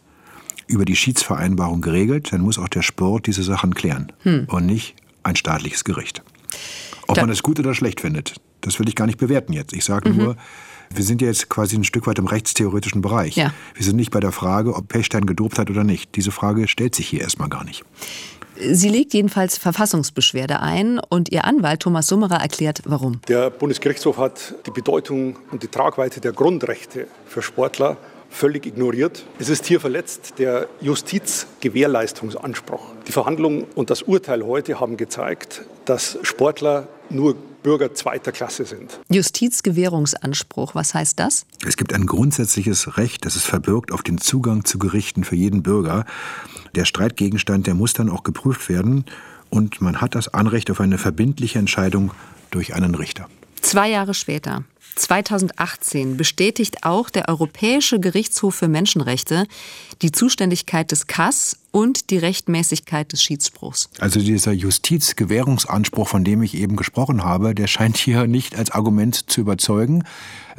über 0.67 0.85
die 0.85 0.97
Schiedsvereinbarung 0.97 1.81
geregelt, 1.81 2.33
dann 2.33 2.41
muss 2.41 2.59
auch 2.59 2.69
der 2.69 2.83
Sport 2.83 3.27
diese 3.27 3.43
Sachen 3.43 3.75
klären 3.75 4.13
hm. 4.23 4.47
und 4.49 4.67
nicht 4.67 4.95
ein 5.23 5.37
staatliches 5.37 5.85
Gericht. 5.85 6.23
Ob 7.07 7.17
da 7.17 7.23
man 7.23 7.31
das 7.31 7.43
gut 7.43 7.59
oder 7.59 7.75
schlecht 7.75 8.01
findet, 8.01 8.35
das 8.61 8.79
will 8.79 8.89
ich 8.89 8.95
gar 8.95 9.07
nicht 9.07 9.19
bewerten 9.19 9.53
jetzt. 9.53 9.75
Ich 9.75 9.85
sage 9.85 10.11
mhm. 10.11 10.17
nur, 10.17 10.37
wir 10.95 11.05
sind 11.05 11.21
jetzt 11.21 11.49
quasi 11.49 11.77
ein 11.77 11.85
Stück 11.85 12.07
weit 12.07 12.19
im 12.19 12.27
rechtstheoretischen 12.27 13.03
Bereich. 13.03 13.37
Ja. 13.37 13.53
Wir 13.75 13.85
sind 13.85 13.97
nicht 13.97 14.11
bei 14.11 14.21
der 14.21 14.33
Frage, 14.33 14.75
ob 14.75 14.89
Pechstein 14.89 15.27
gedopt 15.27 15.59
hat 15.59 15.71
oder 15.71 15.85
nicht. 15.85 16.15
Diese 16.17 16.31
Frage 16.31 16.69
stellt 16.69 16.95
sich 16.95 17.09
hier 17.09 17.21
erstmal 17.21 17.49
gar 17.49 17.65
nicht. 17.65 17.85
Sie 18.57 18.89
legt 18.89 19.15
jedenfalls 19.15 19.59
Verfassungsbeschwerde 19.59 20.61
ein 20.61 21.01
und 21.09 21.33
Ihr 21.33 21.45
Anwalt 21.45 21.81
Thomas 21.81 22.07
Summerer 22.07 22.41
erklärt, 22.41 22.83
warum. 22.85 23.21
Der 23.29 23.51
Bundesgerichtshof 23.51 24.19
hat 24.19 24.55
die 24.67 24.71
Bedeutung 24.71 25.37
und 25.51 25.63
die 25.63 25.69
Tragweite 25.69 26.21
der 26.21 26.33
Grundrechte 26.33 27.07
für 27.27 27.43
Sportler 27.43 27.97
völlig 28.31 28.67
ignoriert. 28.67 29.25
Es 29.39 29.49
ist 29.49 29.67
hier 29.67 29.81
verletzt 29.81 30.35
der 30.39 30.69
Justizgewährleistungsanspruch. 30.81 32.87
Die 33.07 33.13
Verhandlung 33.13 33.65
und 33.75 33.91
das 33.91 34.03
Urteil 34.03 34.45
heute 34.45 34.81
haben 34.81 34.97
gezeigt, 34.97 35.63
dass 35.85 36.19
Sportler 36.23 36.89
nur 37.11 37.37
Bürger 37.65 37.95
zweiter 37.95 38.31
Klasse 38.31 38.65
sind. 38.65 39.01
Justizgewährungsanspruch, 39.09 40.77
was 40.77 40.95
heißt 40.95 41.19
das? 41.19 41.47
Es 41.67 41.77
gibt 41.77 41.93
ein 41.93 42.07
grundsätzliches 42.07 42.97
Recht, 42.97 43.25
das 43.25 43.35
es 43.35 43.43
verbirgt 43.43 43.91
auf 43.91 44.03
den 44.03 44.19
Zugang 44.19 44.65
zu 44.65 44.79
Gerichten 44.79 45.25
für 45.25 45.35
jeden 45.35 45.65
Bürger. 45.65 46.05
Der 46.77 46.85
Streitgegenstand, 46.85 47.67
der 47.67 47.75
muss 47.75 47.95
dann 47.95 48.11
auch 48.11 48.23
geprüft 48.23 48.69
werden 48.69 49.07
und 49.51 49.81
man 49.81 50.01
hat 50.01 50.15
das 50.15 50.29
Anrecht 50.29 50.71
auf 50.71 50.81
eine 50.81 50.99
verbindliche 50.99 51.59
Entscheidung 51.59 52.13
durch 52.51 52.75
einen 52.75 52.95
Richter. 52.95 53.29
Zwei 53.61 53.91
Jahre 53.91 54.15
später 54.15 54.65
2018 54.97 56.17
bestätigt 56.17 56.85
auch 56.85 57.11
der 57.11 57.29
Europäische 57.29 57.99
Gerichtshof 57.99 58.55
für 58.55 58.69
Menschenrechte 58.69 59.47
die 60.03 60.13
Zuständigkeit 60.13 60.93
des 60.93 61.07
Kass 61.07 61.57
und 61.75 62.11
die 62.11 62.19
Rechtmäßigkeit 62.19 63.11
des 63.11 63.21
Schiedsspruchs. 63.21 63.91
Also 63.99 64.21
dieser 64.21 64.53
Justizgewährungsanspruch, 64.53 66.07
von 66.07 66.23
dem 66.23 66.41
ich 66.41 66.55
eben 66.55 66.77
gesprochen 66.77 67.25
habe, 67.25 67.53
der 67.53 67.67
scheint 67.67 67.97
hier 67.97 68.29
nicht 68.29 68.55
als 68.55 68.71
Argument 68.71 69.29
zu 69.29 69.41
überzeugen. 69.41 70.05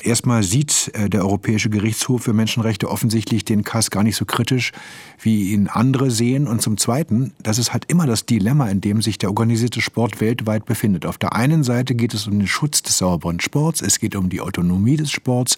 Erstmal 0.02 0.44
sieht 0.44 0.92
äh, 0.94 1.10
der 1.10 1.22
Europäische 1.22 1.70
Gerichtshof 1.70 2.24
für 2.24 2.34
Menschenrechte 2.34 2.92
offensichtlich 2.92 3.46
den 3.46 3.64
Kass 3.64 3.92
gar 3.92 4.04
nicht 4.04 4.18
so 4.18 4.26
kritisch, 4.26 4.74
wie 5.22 5.54
ihn 5.54 5.70
andere 5.70 6.12
sehen. 6.12 6.50
Und 6.50 6.62
zum 6.62 6.78
Zweiten, 6.78 7.32
das 7.42 7.60
ist 7.60 7.72
halt 7.72 7.86
immer 7.88 8.06
das 8.06 8.26
Dilemma, 8.26 8.68
in 8.68 8.82
dem 8.82 9.02
sich 9.02 9.18
der 9.18 9.30
organisierte 9.30 9.80
Sport 9.80 10.20
weltweit 10.20 10.66
befindet. 10.66 11.06
Auf 11.06 11.18
der 11.18 11.32
einen 11.32 11.64
Seite 11.64 11.96
geht 11.96 12.14
es 12.14 12.28
um 12.28 12.38
den 12.40 12.48
Schutz 12.48 12.84
des 12.84 12.98
sauberen 12.98 13.40
Sports, 13.40 13.82
es 13.82 14.00
geht 14.00 14.18
um 14.18 14.30
die 14.30 14.42
Autonomie 14.42 14.98
des 14.98 15.12
Sports, 15.12 15.56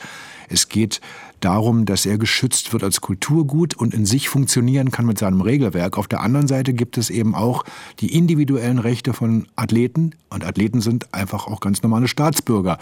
es 0.50 0.70
geht 0.70 1.02
darum, 1.40 1.86
dass 1.86 2.06
er 2.06 2.18
geschützt 2.18 2.74
wird 2.74 2.84
als 2.84 3.02
Kulturgut 3.02 3.76
und 3.76 3.94
in 3.94 4.06
sich 4.06 4.30
funktionieren 4.30 4.92
kann 4.92 5.06
mit 5.06 5.20
seinem 5.20 5.42
Regelwerk. 5.42 5.98
Auf 5.98 6.08
der 6.08 6.22
anderen 6.22 6.48
Seite 6.48 6.74
gibt 6.74 6.98
es 6.98 7.10
eben 7.10 7.36
auch 7.36 7.64
die 8.00 8.16
individuellen 8.16 8.80
Rechte 8.80 9.14
von 9.14 9.48
Athleten 9.56 10.16
und 10.30 10.44
Athleten 10.44 10.82
sind 10.82 11.14
einfach 11.14 11.48
auch 11.48 11.60
ganz 11.60 11.84
normale 11.84 12.08
Staatsbürger. 12.08 12.80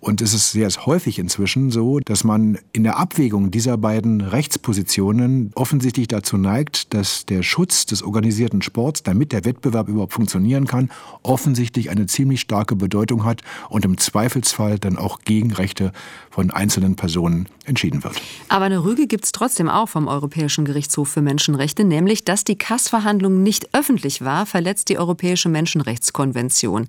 Und 0.00 0.22
es 0.22 0.32
ist 0.32 0.52
sehr 0.52 0.70
häufig 0.86 1.18
inzwischen 1.18 1.70
so, 1.70 2.00
dass 2.00 2.24
man 2.24 2.58
in 2.72 2.84
der 2.84 2.98
Abwägung 2.98 3.50
dieser 3.50 3.76
beiden 3.76 4.22
Rechtspositionen 4.22 5.50
offensichtlich 5.54 6.08
dazu 6.08 6.38
neigt, 6.38 6.94
dass 6.94 7.26
der 7.26 7.42
Schutz 7.42 7.84
des 7.84 8.02
organisierten 8.02 8.62
Sports, 8.62 9.02
damit 9.02 9.32
der 9.32 9.44
Wettbewerb 9.44 9.88
überhaupt 9.88 10.14
funktionieren 10.14 10.66
kann, 10.66 10.90
offensichtlich 11.22 11.90
eine 11.90 12.06
ziemlich 12.06 12.40
starke 12.40 12.76
Bedeutung 12.76 13.24
hat 13.26 13.42
und 13.68 13.84
im 13.84 13.98
Zweifelsfall 13.98 14.78
dann 14.78 14.96
auch 14.96 15.20
gegen 15.20 15.52
Rechte 15.52 15.92
von 16.30 16.50
einzelnen 16.50 16.96
Personen 16.96 17.46
entschieden 17.66 18.02
wird. 18.02 18.14
Aber 18.48 18.64
eine 18.64 18.82
Rüge 18.82 19.06
gibt 19.06 19.26
es 19.26 19.32
trotzdem 19.32 19.68
auch 19.68 19.90
vom 19.90 20.08
Europäischen 20.08 20.64
Gerichtshof 20.64 21.10
für 21.10 21.20
Menschenrechte, 21.20 21.84
nämlich 21.84 22.24
dass 22.24 22.44
die 22.44 22.56
Kassverhandlung 22.56 23.42
nicht 23.42 23.74
öffentlich 23.74 24.22
war, 24.22 24.46
verletzt 24.46 24.88
die 24.88 24.98
Europäische 24.98 25.50
Menschenrechtskonvention. 25.50 26.88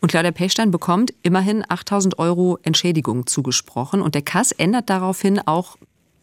Und 0.00 0.10
Claudia 0.10 0.32
Pechstein 0.32 0.70
bekommt 0.70 1.14
immerhin 1.22 1.64
8000 1.66 2.18
Euro 2.18 2.43
Entschädigung 2.62 3.26
zugesprochen. 3.26 4.00
Und 4.00 4.14
der 4.14 4.22
Kass 4.22 4.52
ändert 4.52 4.90
daraufhin 4.90 5.40
auch, 5.40 5.76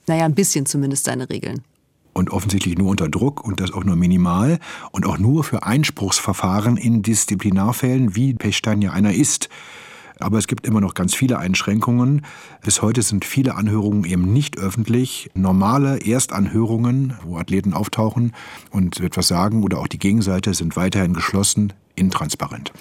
naja, 0.07 0.25
ein 0.25 0.35
bisschen 0.35 0.65
zumindest 0.65 1.05
seine 1.05 1.29
Regeln 1.29 1.63
und 2.13 2.31
offensichtlich 2.31 2.77
nur 2.77 2.89
unter 2.89 3.09
Druck 3.09 3.43
und 3.43 3.59
das 3.59 3.71
auch 3.71 3.83
nur 3.83 3.95
minimal 3.95 4.59
und 4.91 5.05
auch 5.05 5.17
nur 5.17 5.43
für 5.43 5.63
Einspruchsverfahren 5.63 6.77
in 6.77 7.01
Disziplinarfällen, 7.01 8.15
wie 8.15 8.33
Pechstein 8.33 8.81
ja 8.81 8.91
einer 8.91 9.13
ist. 9.13 9.49
Aber 10.19 10.37
es 10.37 10.47
gibt 10.47 10.67
immer 10.67 10.81
noch 10.81 10.93
ganz 10.93 11.15
viele 11.15 11.39
Einschränkungen. 11.39 12.23
Bis 12.63 12.83
heute 12.83 13.01
sind 13.01 13.25
viele 13.25 13.55
Anhörungen 13.55 14.03
eben 14.05 14.31
nicht 14.31 14.59
öffentlich. 14.59 15.31
Normale 15.33 16.05
Erstanhörungen, 16.05 17.17
wo 17.23 17.37
Athleten 17.37 17.73
auftauchen 17.73 18.33
und 18.69 18.99
etwas 18.99 19.27
sagen 19.27 19.63
oder 19.63 19.79
auch 19.79 19.87
die 19.87 19.97
Gegenseite 19.97 20.53
sind 20.53 20.75
weiterhin 20.75 21.13
geschlossen, 21.13 21.73
intransparent. 21.95 22.71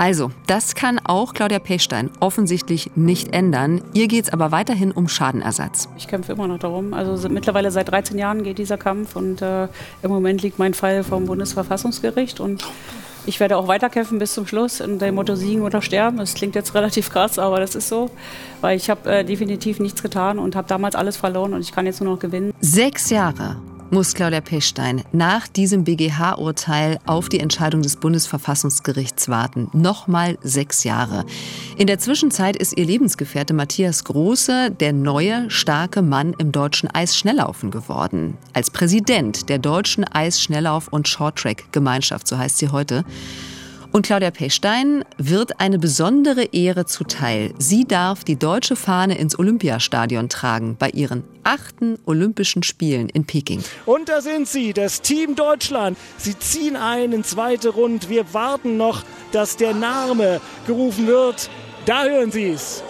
Also, 0.00 0.30
das 0.46 0.74
kann 0.74 0.98
auch 1.04 1.34
Claudia 1.34 1.58
Pechstein 1.58 2.08
offensichtlich 2.20 2.90
nicht 2.96 3.34
ändern. 3.34 3.82
Ihr 3.92 4.08
geht 4.08 4.24
es 4.24 4.32
aber 4.32 4.50
weiterhin 4.50 4.92
um 4.92 5.08
Schadenersatz. 5.08 5.90
Ich 5.98 6.08
kämpfe 6.08 6.32
immer 6.32 6.48
noch 6.48 6.58
darum. 6.58 6.94
Also 6.94 7.28
mittlerweile 7.28 7.70
seit 7.70 7.90
13 7.90 8.16
Jahren 8.16 8.42
geht 8.42 8.56
dieser 8.56 8.78
Kampf 8.78 9.14
und 9.14 9.42
äh, 9.42 9.64
im 10.00 10.10
Moment 10.10 10.40
liegt 10.40 10.58
mein 10.58 10.72
Fall 10.72 11.04
vom 11.04 11.26
Bundesverfassungsgericht 11.26 12.40
und 12.40 12.64
ich 13.26 13.40
werde 13.40 13.58
auch 13.58 13.68
weiterkämpfen 13.68 14.18
bis 14.18 14.32
zum 14.32 14.46
Schluss 14.46 14.80
in 14.80 14.98
dem 14.98 15.16
Motto 15.16 15.34
siegen 15.34 15.60
oder 15.60 15.82
sterben. 15.82 16.16
Das 16.16 16.32
klingt 16.32 16.54
jetzt 16.54 16.74
relativ 16.74 17.10
krass, 17.10 17.38
aber 17.38 17.60
das 17.60 17.74
ist 17.74 17.90
so, 17.90 18.10
weil 18.62 18.78
ich 18.78 18.88
habe 18.88 19.06
äh, 19.10 19.22
definitiv 19.22 19.80
nichts 19.80 20.02
getan 20.02 20.38
und 20.38 20.56
habe 20.56 20.66
damals 20.66 20.94
alles 20.94 21.18
verloren 21.18 21.52
und 21.52 21.60
ich 21.60 21.72
kann 21.72 21.84
jetzt 21.84 22.00
nur 22.00 22.14
noch 22.14 22.20
gewinnen. 22.20 22.54
Sechs 22.62 23.10
Jahre 23.10 23.56
muss 23.90 24.14
Claudia 24.14 24.40
Pechstein 24.40 25.02
nach 25.12 25.48
diesem 25.48 25.84
BGH-Urteil 25.84 26.98
auf 27.06 27.28
die 27.28 27.40
Entscheidung 27.40 27.82
des 27.82 27.96
Bundesverfassungsgerichts 27.96 29.28
warten. 29.28 29.68
Nochmal 29.72 30.38
sechs 30.42 30.84
Jahre. 30.84 31.24
In 31.76 31.86
der 31.86 31.98
Zwischenzeit 31.98 32.56
ist 32.56 32.76
ihr 32.76 32.84
Lebensgefährte 32.84 33.54
Matthias 33.54 34.04
Große 34.04 34.70
der 34.70 34.92
neue, 34.92 35.50
starke 35.50 36.02
Mann 36.02 36.34
im 36.38 36.52
deutschen 36.52 36.88
Eisschnelllaufen 36.88 37.70
geworden. 37.70 38.36
Als 38.52 38.70
Präsident 38.70 39.48
der 39.48 39.58
deutschen 39.58 40.04
Eisschnelllauf- 40.04 40.88
und 40.88 41.08
Shorttrack-Gemeinschaft, 41.08 42.28
so 42.28 42.38
heißt 42.38 42.58
sie 42.58 42.68
heute. 42.68 43.04
Und 43.92 44.06
Claudia 44.06 44.30
Pechstein 44.30 45.04
wird 45.18 45.58
eine 45.58 45.78
besondere 45.78 46.44
Ehre 46.52 46.86
zuteil. 46.86 47.52
Sie 47.58 47.84
darf 47.84 48.22
die 48.22 48.36
deutsche 48.36 48.76
Fahne 48.76 49.18
ins 49.18 49.36
Olympiastadion 49.36 50.28
tragen 50.28 50.76
bei 50.78 50.90
ihren 50.90 51.24
achten 51.42 51.98
Olympischen 52.06 52.62
Spielen 52.62 53.08
in 53.08 53.24
Peking. 53.24 53.64
Und 53.86 54.08
da 54.08 54.20
sind 54.20 54.46
sie, 54.46 54.72
das 54.72 55.02
Team 55.02 55.34
Deutschland. 55.34 55.98
Sie 56.18 56.38
ziehen 56.38 56.76
ein 56.76 57.12
in 57.12 57.24
zweite 57.24 57.70
Runde. 57.70 58.08
Wir 58.08 58.32
warten 58.32 58.76
noch, 58.76 59.02
dass 59.32 59.56
der 59.56 59.74
Name 59.74 60.40
gerufen 60.68 61.08
wird. 61.08 61.50
Da 61.84 62.04
hören 62.04 62.30
Sie 62.30 62.50
es. 62.50 62.84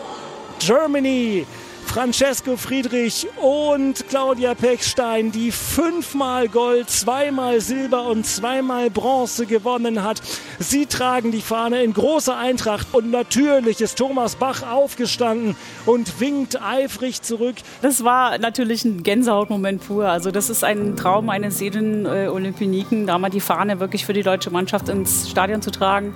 Germany 0.59 1.47
Francesco 1.91 2.57
Friedrich 2.57 3.27
und 3.43 4.09
Claudia 4.09 4.55
Pechstein, 4.55 5.33
die 5.33 5.51
fünfmal 5.51 6.47
Gold, 6.47 6.89
zweimal 6.89 7.61
Silber 7.61 8.07
und 8.07 8.25
zweimal 8.25 8.91
Bronze 8.91 9.45
gewonnen 9.45 10.05
hat. 10.05 10.23
Sie 10.61 10.87
tragen 10.87 11.33
die 11.33 11.41
Fahne 11.41 11.83
in 11.83 11.93
großer 11.93 12.37
Eintracht 12.37 12.87
und 12.93 13.11
natürlich 13.11 13.81
ist 13.81 13.99
Thomas 13.99 14.37
Bach 14.37 14.63
aufgestanden 14.63 15.57
und 15.85 16.21
winkt 16.21 16.63
eifrig 16.63 17.23
zurück. 17.23 17.57
Das 17.83 18.05
war 18.05 18.39
natürlich 18.39 18.85
ein 18.85 19.03
Gänsehautmoment 19.03 19.85
pur. 19.85 20.07
Also 20.07 20.31
das 20.31 20.49
ist 20.49 20.63
ein 20.63 20.95
Traum 20.95 21.29
eines 21.29 21.59
jeden 21.59 22.07
äh, 22.07 22.29
Olympioniken, 22.29 23.09
da 23.09 23.19
mal 23.19 23.31
die 23.31 23.41
Fahne 23.41 23.81
wirklich 23.81 24.07
für 24.07 24.13
die 24.13 24.23
deutsche 24.23 24.51
Mannschaft 24.51 24.89
ins 24.89 25.29
Stadion 25.29 25.61
zu 25.61 25.73
tragen. 25.73 26.15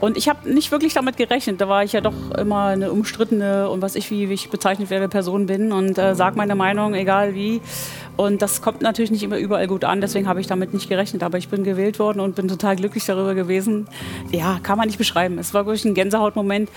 Und 0.00 0.16
ich 0.16 0.28
habe 0.28 0.50
nicht 0.50 0.72
wirklich 0.72 0.94
damit 0.94 1.16
gerechnet. 1.16 1.60
Da 1.60 1.68
war 1.68 1.84
ich 1.84 1.92
ja 1.92 2.00
doch 2.00 2.30
immer 2.36 2.66
eine 2.66 2.90
umstrittene 2.90 3.68
und 3.68 3.82
was 3.82 3.94
ich, 3.94 4.10
wie 4.10 4.24
ich 4.24 4.50
bezeichnet 4.50 4.90
werde, 4.90 5.08
Person 5.08 5.46
bin 5.46 5.72
und 5.72 5.98
äh, 5.98 6.14
sage 6.14 6.36
meine 6.36 6.54
Meinung, 6.54 6.94
egal 6.94 7.34
wie. 7.34 7.60
Und 8.16 8.42
das 8.42 8.62
kommt 8.62 8.82
natürlich 8.82 9.10
nicht 9.10 9.22
immer 9.22 9.38
überall 9.38 9.66
gut 9.66 9.84
an, 9.84 10.00
deswegen 10.00 10.26
habe 10.26 10.40
ich 10.40 10.46
damit 10.46 10.72
nicht 10.72 10.88
gerechnet. 10.88 11.22
Aber 11.22 11.38
ich 11.38 11.48
bin 11.48 11.64
gewählt 11.64 11.98
worden 11.98 12.20
und 12.20 12.34
bin 12.34 12.48
total 12.48 12.76
glücklich 12.76 13.04
darüber 13.04 13.34
gewesen. 13.34 13.88
Ja, 14.32 14.58
kann 14.62 14.78
man 14.78 14.86
nicht 14.86 14.98
beschreiben. 14.98 15.38
Es 15.38 15.52
war 15.52 15.66
wirklich 15.66 15.84
ein 15.84 15.94
Gänsehautmoment. 15.94 16.70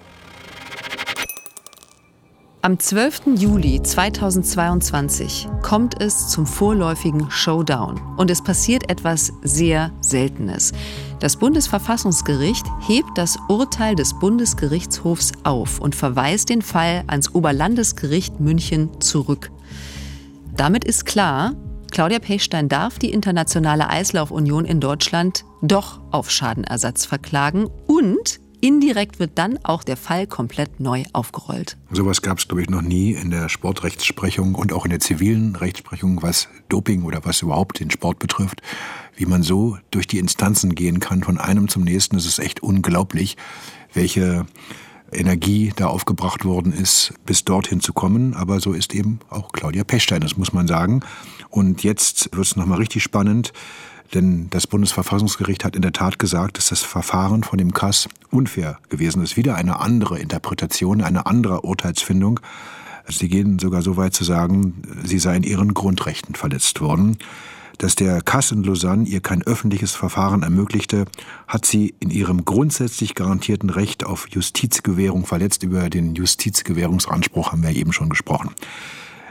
Am 2.65 2.79
12. 2.79 3.35
Juli 3.35 3.83
2022 3.83 5.49
kommt 5.61 6.01
es 6.01 6.29
zum 6.29 6.45
vorläufigen 6.45 7.29
Showdown 7.29 7.99
und 8.15 8.31
es 8.31 8.41
passiert 8.41 8.89
etwas 8.89 9.33
sehr 9.41 9.91
Seltenes. 9.99 10.71
Das 11.19 11.37
Bundesverfassungsgericht 11.37 12.65
hebt 12.81 13.17
das 13.17 13.37
Urteil 13.47 13.95
des 13.95 14.13
Bundesgerichtshofs 14.19 15.31
auf 15.43 15.79
und 15.79 15.95
verweist 15.95 16.49
den 16.49 16.61
Fall 16.61 17.03
ans 17.07 17.33
Oberlandesgericht 17.33 18.39
München 18.39 19.01
zurück. 19.01 19.51
Damit 20.55 20.83
ist 20.83 21.05
klar, 21.05 21.55
Claudia 21.91 22.19
Pechstein 22.19 22.69
darf 22.69 22.99
die 22.99 23.11
Internationale 23.11 23.89
Eislaufunion 23.89 24.65
in 24.65 24.79
Deutschland 24.79 25.45
doch 25.61 26.01
auf 26.11 26.29
Schadenersatz 26.29 27.05
verklagen 27.05 27.67
und 27.87 28.39
Indirekt 28.63 29.19
wird 29.19 29.31
dann 29.37 29.59
auch 29.63 29.83
der 29.83 29.97
Fall 29.97 30.25
komplett 30.25 30.79
neu 30.79 31.03
aufgerollt. 31.11 31.75
Sowas 31.91 32.21
gab 32.21 32.37
es, 32.37 32.47
glaube 32.47 32.61
ich, 32.61 32.69
noch 32.69 32.81
nie 32.81 33.11
in 33.11 33.29
der 33.29 33.49
Sportrechtsprechung 33.49 34.55
und 34.55 34.71
auch 34.71 34.85
in 34.85 34.91
der 34.91 35.01
zivilen 35.01 35.57
Rechtsprechung, 35.57 36.23
was 36.23 36.47
Doping 36.69 37.03
oder 37.03 37.25
was 37.25 37.41
überhaupt 37.41 37.81
den 37.81 37.91
Sport 37.91 38.19
betrifft. 38.19 38.61
Wie 39.15 39.25
man 39.25 39.43
so 39.43 39.77
durch 39.91 40.07
die 40.07 40.17
Instanzen 40.17 40.75
gehen 40.75 40.99
kann, 40.99 41.23
von 41.23 41.37
einem 41.37 41.67
zum 41.67 41.83
nächsten, 41.83 42.15
das 42.15 42.25
ist 42.25 42.39
echt 42.39 42.63
unglaublich, 42.63 43.37
welche 43.93 44.45
Energie 45.11 45.71
da 45.75 45.87
aufgebracht 45.87 46.45
worden 46.45 46.73
ist, 46.73 47.13
bis 47.25 47.45
dorthin 47.45 47.79
zu 47.79 47.93
kommen. 47.93 48.33
Aber 48.33 48.59
so 48.59 48.73
ist 48.73 48.93
eben 48.95 49.19
auch 49.29 49.51
Claudia 49.51 49.83
Pechstein, 49.83 50.21
das 50.21 50.37
muss 50.37 50.53
man 50.53 50.67
sagen. 50.67 51.01
Und 51.49 51.83
jetzt 51.83 52.29
wird 52.35 52.45
es 52.45 52.55
nochmal 52.55 52.79
richtig 52.79 53.03
spannend. 53.03 53.53
Denn 54.13 54.49
das 54.51 54.67
Bundesverfassungsgericht 54.67 55.65
hat 55.65 55.75
in 55.75 55.81
der 55.81 55.93
Tat 55.93 56.19
gesagt, 56.19 56.57
dass 56.57 56.67
das 56.67 56.81
Verfahren 56.81 57.43
von 57.43 57.57
dem 57.57 57.73
Kass 57.73 58.07
unfair 58.29 58.77
gewesen 58.89 59.23
ist. 59.23 59.37
Wieder 59.37 59.55
eine 59.55 59.79
andere 59.79 60.19
Interpretation, 60.19 61.01
eine 61.01 61.25
andere 61.25 61.61
Urteilsfindung. 61.61 62.39
Sie 63.07 63.27
gehen 63.27 63.57
sogar 63.59 63.81
so 63.81 63.97
weit 63.97 64.13
zu 64.13 64.23
sagen, 64.23 64.83
sie 65.03 65.19
sei 65.19 65.35
in 65.35 65.43
ihren 65.43 65.73
Grundrechten 65.73 66.35
verletzt 66.35 66.79
worden. 66.79 67.17
Dass 67.77 67.95
der 67.95 68.21
Kass 68.21 68.51
in 68.51 68.63
Lausanne 68.63 69.05
ihr 69.05 69.19
kein 69.19 69.43
öffentliches 69.43 69.93
Verfahren 69.93 70.43
ermöglichte, 70.43 71.05
hat 71.47 71.65
sie 71.65 71.95
in 71.99 72.09
ihrem 72.09 72.45
grundsätzlich 72.45 73.15
garantierten 73.15 73.69
Recht 73.69 74.05
auf 74.05 74.27
Justizgewährung 74.29 75.25
verletzt. 75.25 75.63
Über 75.63 75.89
den 75.89 76.15
Justizgewährungsanspruch 76.15 77.51
haben 77.51 77.63
wir 77.63 77.75
eben 77.75 77.93
schon 77.93 78.09
gesprochen. 78.09 78.51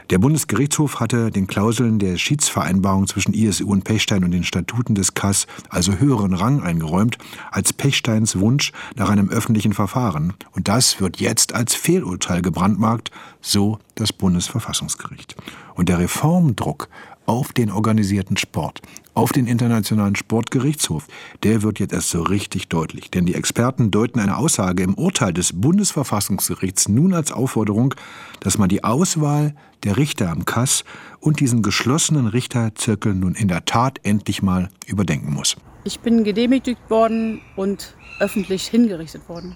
Der 0.09 0.19
Bundesgerichtshof 0.19 0.99
hatte 0.99 1.31
den 1.31 1.47
Klauseln 1.47 1.97
der 1.97 2.17
Schiedsvereinbarung 2.17 3.07
zwischen 3.07 3.33
ISU 3.33 3.69
und 3.69 3.83
Pechstein 3.83 4.23
und 4.23 4.31
den 4.31 4.43
Statuten 4.43 4.95
des 4.95 5.13
KAS 5.13 5.47
also 5.69 5.93
höheren 5.93 6.33
Rang 6.33 6.61
eingeräumt 6.61 7.17
als 7.51 7.71
Pechsteins 7.71 8.37
Wunsch 8.37 8.73
nach 8.95 9.09
einem 9.09 9.29
öffentlichen 9.29 9.73
Verfahren. 9.73 10.33
Und 10.51 10.67
das 10.67 10.99
wird 10.99 11.19
jetzt 11.19 11.55
als 11.55 11.73
Fehlurteil 11.73 12.41
gebrandmarkt, 12.41 13.11
so 13.41 13.79
das 13.95 14.11
Bundesverfassungsgericht. 14.11 15.35
Und 15.73 15.89
der 15.89 15.99
Reformdruck 15.99 16.89
auf 17.25 17.53
den 17.53 17.71
organisierten 17.71 18.37
Sport, 18.37 18.81
auf 19.13 19.31
den 19.31 19.47
Internationalen 19.47 20.15
Sportgerichtshof, 20.15 21.07
der 21.43 21.61
wird 21.61 21.79
jetzt 21.79 21.93
erst 21.93 22.09
so 22.09 22.21
richtig 22.21 22.67
deutlich. 22.67 23.11
Denn 23.11 23.25
die 23.25 23.35
Experten 23.35 23.91
deuten 23.91 24.19
eine 24.19 24.37
Aussage 24.37 24.83
im 24.83 24.95
Urteil 24.95 25.33
des 25.33 25.53
Bundesverfassungsgerichts 25.53 26.89
nun 26.89 27.13
als 27.13 27.31
Aufforderung, 27.31 27.95
dass 28.39 28.57
man 28.57 28.69
die 28.69 28.83
Auswahl 28.83 29.55
der 29.83 29.97
Richter 29.97 30.29
am 30.29 30.45
Kass 30.45 30.83
und 31.19 31.39
diesen 31.39 31.61
geschlossenen 31.61 32.27
Richterzirkel 32.27 33.13
nun 33.13 33.35
in 33.35 33.47
der 33.47 33.65
Tat 33.65 33.99
endlich 34.03 34.41
mal 34.41 34.69
überdenken 34.85 35.33
muss. 35.33 35.55
Ich 35.83 35.99
bin 35.99 36.23
gedemütigt 36.23 36.89
worden 36.89 37.41
und 37.55 37.95
öffentlich 38.19 38.67
hingerichtet 38.67 39.27
worden. 39.27 39.55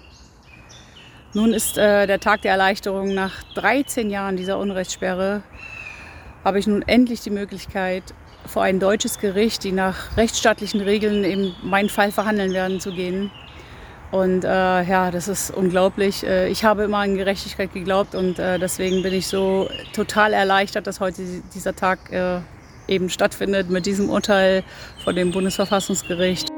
Nun 1.34 1.52
ist 1.52 1.76
äh, 1.76 2.06
der 2.06 2.20
Tag 2.20 2.42
der 2.42 2.52
Erleichterung 2.52 3.14
nach 3.14 3.42
13 3.54 4.08
Jahren 4.10 4.36
dieser 4.36 4.58
Unrechtssperre 4.58 5.42
habe 6.48 6.58
ich 6.58 6.66
nun 6.66 6.80
endlich 6.80 7.20
die 7.20 7.28
Möglichkeit, 7.28 8.02
vor 8.46 8.62
ein 8.62 8.80
deutsches 8.80 9.18
Gericht, 9.18 9.64
die 9.64 9.72
nach 9.72 10.16
rechtsstaatlichen 10.16 10.80
Regeln 10.80 11.22
eben 11.22 11.54
meinen 11.62 11.90
Fall 11.90 12.10
verhandeln 12.10 12.54
werden, 12.54 12.80
zu 12.80 12.90
gehen. 12.90 13.30
Und 14.10 14.44
äh, 14.44 14.48
ja, 14.48 15.10
das 15.10 15.28
ist 15.28 15.50
unglaublich. 15.50 16.24
Äh, 16.24 16.48
ich 16.48 16.64
habe 16.64 16.84
immer 16.84 16.98
an 16.98 17.16
Gerechtigkeit 17.16 17.74
geglaubt 17.74 18.14
und 18.14 18.38
äh, 18.38 18.58
deswegen 18.58 19.02
bin 19.02 19.12
ich 19.12 19.26
so 19.26 19.68
total 19.92 20.32
erleichtert, 20.32 20.86
dass 20.86 21.00
heute 21.00 21.22
dieser 21.54 21.76
Tag 21.76 22.10
äh, 22.10 22.38
eben 22.86 23.10
stattfindet 23.10 23.68
mit 23.68 23.84
diesem 23.84 24.08
Urteil 24.08 24.64
vor 25.04 25.12
dem 25.12 25.32
Bundesverfassungsgericht. 25.32 26.48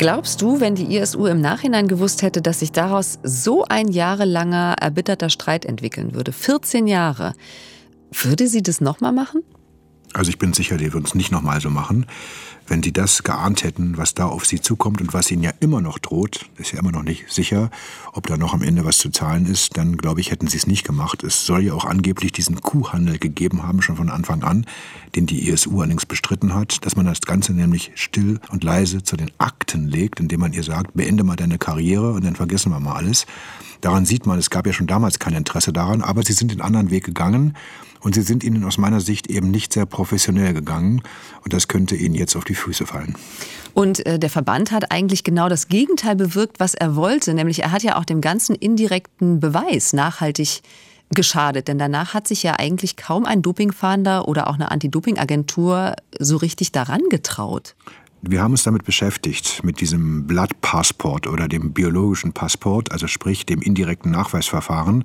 Glaubst 0.00 0.40
du, 0.40 0.60
wenn 0.60 0.74
die 0.74 0.96
ISU 0.96 1.26
im 1.26 1.42
Nachhinein 1.42 1.86
gewusst 1.86 2.22
hätte, 2.22 2.40
dass 2.40 2.60
sich 2.60 2.72
daraus 2.72 3.18
so 3.22 3.66
ein 3.68 3.88
jahrelanger 3.88 4.76
erbitterter 4.80 5.28
Streit 5.28 5.66
entwickeln 5.66 6.14
würde, 6.14 6.32
14 6.32 6.86
Jahre, 6.86 7.34
würde 8.10 8.48
sie 8.48 8.62
das 8.62 8.80
nochmal 8.80 9.12
machen? 9.12 9.42
Also 10.14 10.30
ich 10.30 10.38
bin 10.38 10.54
sicher, 10.54 10.78
die 10.78 10.94
würden 10.94 11.04
es 11.04 11.14
nicht 11.14 11.30
nochmal 11.30 11.60
so 11.60 11.68
machen. 11.68 12.06
Wenn 12.70 12.84
sie 12.84 12.92
das 12.92 13.24
geahnt 13.24 13.64
hätten, 13.64 13.98
was 13.98 14.14
da 14.14 14.26
auf 14.26 14.46
sie 14.46 14.60
zukommt 14.60 15.00
und 15.00 15.12
was 15.12 15.28
ihnen 15.32 15.42
ja 15.42 15.50
immer 15.58 15.80
noch 15.80 15.98
droht, 15.98 16.48
ist 16.56 16.70
ja 16.70 16.78
immer 16.78 16.92
noch 16.92 17.02
nicht 17.02 17.28
sicher, 17.28 17.68
ob 18.12 18.28
da 18.28 18.36
noch 18.36 18.54
am 18.54 18.62
Ende 18.62 18.84
was 18.84 18.98
zu 18.98 19.10
zahlen 19.10 19.44
ist, 19.44 19.76
dann 19.76 19.96
glaube 19.96 20.20
ich, 20.20 20.30
hätten 20.30 20.46
sie 20.46 20.56
es 20.56 20.68
nicht 20.68 20.84
gemacht. 20.84 21.24
Es 21.24 21.44
soll 21.44 21.64
ja 21.64 21.74
auch 21.74 21.84
angeblich 21.84 22.30
diesen 22.30 22.60
Kuhhandel 22.60 23.18
gegeben 23.18 23.64
haben, 23.64 23.82
schon 23.82 23.96
von 23.96 24.08
Anfang 24.08 24.44
an, 24.44 24.66
den 25.16 25.26
die 25.26 25.50
ESU 25.50 25.80
allerdings 25.80 26.06
bestritten 26.06 26.54
hat, 26.54 26.86
dass 26.86 26.94
man 26.94 27.06
das 27.06 27.22
Ganze 27.22 27.54
nämlich 27.54 27.90
still 27.96 28.38
und 28.52 28.62
leise 28.62 29.02
zu 29.02 29.16
den 29.16 29.32
Akten 29.38 29.88
legt, 29.88 30.20
indem 30.20 30.38
man 30.38 30.52
ihr 30.52 30.62
sagt, 30.62 30.94
beende 30.94 31.24
mal 31.24 31.34
deine 31.34 31.58
Karriere 31.58 32.12
und 32.12 32.24
dann 32.24 32.36
vergessen 32.36 32.70
wir 32.70 32.78
mal 32.78 32.94
alles. 32.94 33.26
Daran 33.80 34.04
sieht 34.04 34.26
man, 34.26 34.38
es 34.38 34.48
gab 34.48 34.68
ja 34.68 34.72
schon 34.72 34.86
damals 34.86 35.18
kein 35.18 35.34
Interesse 35.34 35.72
daran, 35.72 36.02
aber 36.02 36.22
sie 36.22 36.34
sind 36.34 36.52
den 36.52 36.60
anderen 36.60 36.92
Weg 36.92 37.04
gegangen 37.04 37.56
und 38.00 38.14
sie 38.14 38.22
sind 38.22 38.44
ihnen 38.44 38.64
aus 38.64 38.78
meiner 38.78 39.00
Sicht 39.00 39.28
eben 39.28 39.50
nicht 39.50 39.72
sehr 39.72 39.86
professionell 39.86 40.54
gegangen. 40.54 41.02
Und 41.44 41.52
das 41.52 41.68
könnte 41.68 41.96
ihnen 41.96 42.14
jetzt 42.14 42.34
auf 42.34 42.44
die 42.44 42.54
Füße 42.60 42.86
fallen. 42.86 43.14
Und 43.74 44.04
äh, 44.06 44.18
der 44.18 44.30
Verband 44.30 44.72
hat 44.72 44.90
eigentlich 44.92 45.24
genau 45.24 45.48
das 45.48 45.68
Gegenteil 45.68 46.16
bewirkt, 46.16 46.60
was 46.60 46.74
er 46.74 46.96
wollte. 46.96 47.34
Nämlich 47.34 47.62
er 47.62 47.72
hat 47.72 47.82
ja 47.82 47.96
auch 47.96 48.04
dem 48.04 48.20
ganzen 48.20 48.54
indirekten 48.54 49.40
Beweis 49.40 49.92
nachhaltig 49.92 50.62
geschadet. 51.10 51.68
Denn 51.68 51.78
danach 51.78 52.14
hat 52.14 52.28
sich 52.28 52.42
ja 52.42 52.54
eigentlich 52.58 52.96
kaum 52.96 53.24
ein 53.24 53.42
Dopingfahnder 53.42 54.28
oder 54.28 54.48
auch 54.48 54.54
eine 54.54 54.70
Anti-Doping-Agentur 54.70 55.94
so 56.18 56.36
richtig 56.36 56.72
daran 56.72 57.02
getraut. 57.10 57.74
Wir 58.22 58.42
haben 58.42 58.52
uns 58.52 58.64
damit 58.64 58.84
beschäftigt, 58.84 59.64
mit 59.64 59.80
diesem 59.80 60.26
Blood 60.26 60.60
Passport 60.60 61.26
oder 61.26 61.48
dem 61.48 61.72
biologischen 61.72 62.32
Passport, 62.32 62.92
also 62.92 63.06
sprich 63.06 63.46
dem 63.46 63.62
indirekten 63.62 64.10
Nachweisverfahren, 64.10 65.04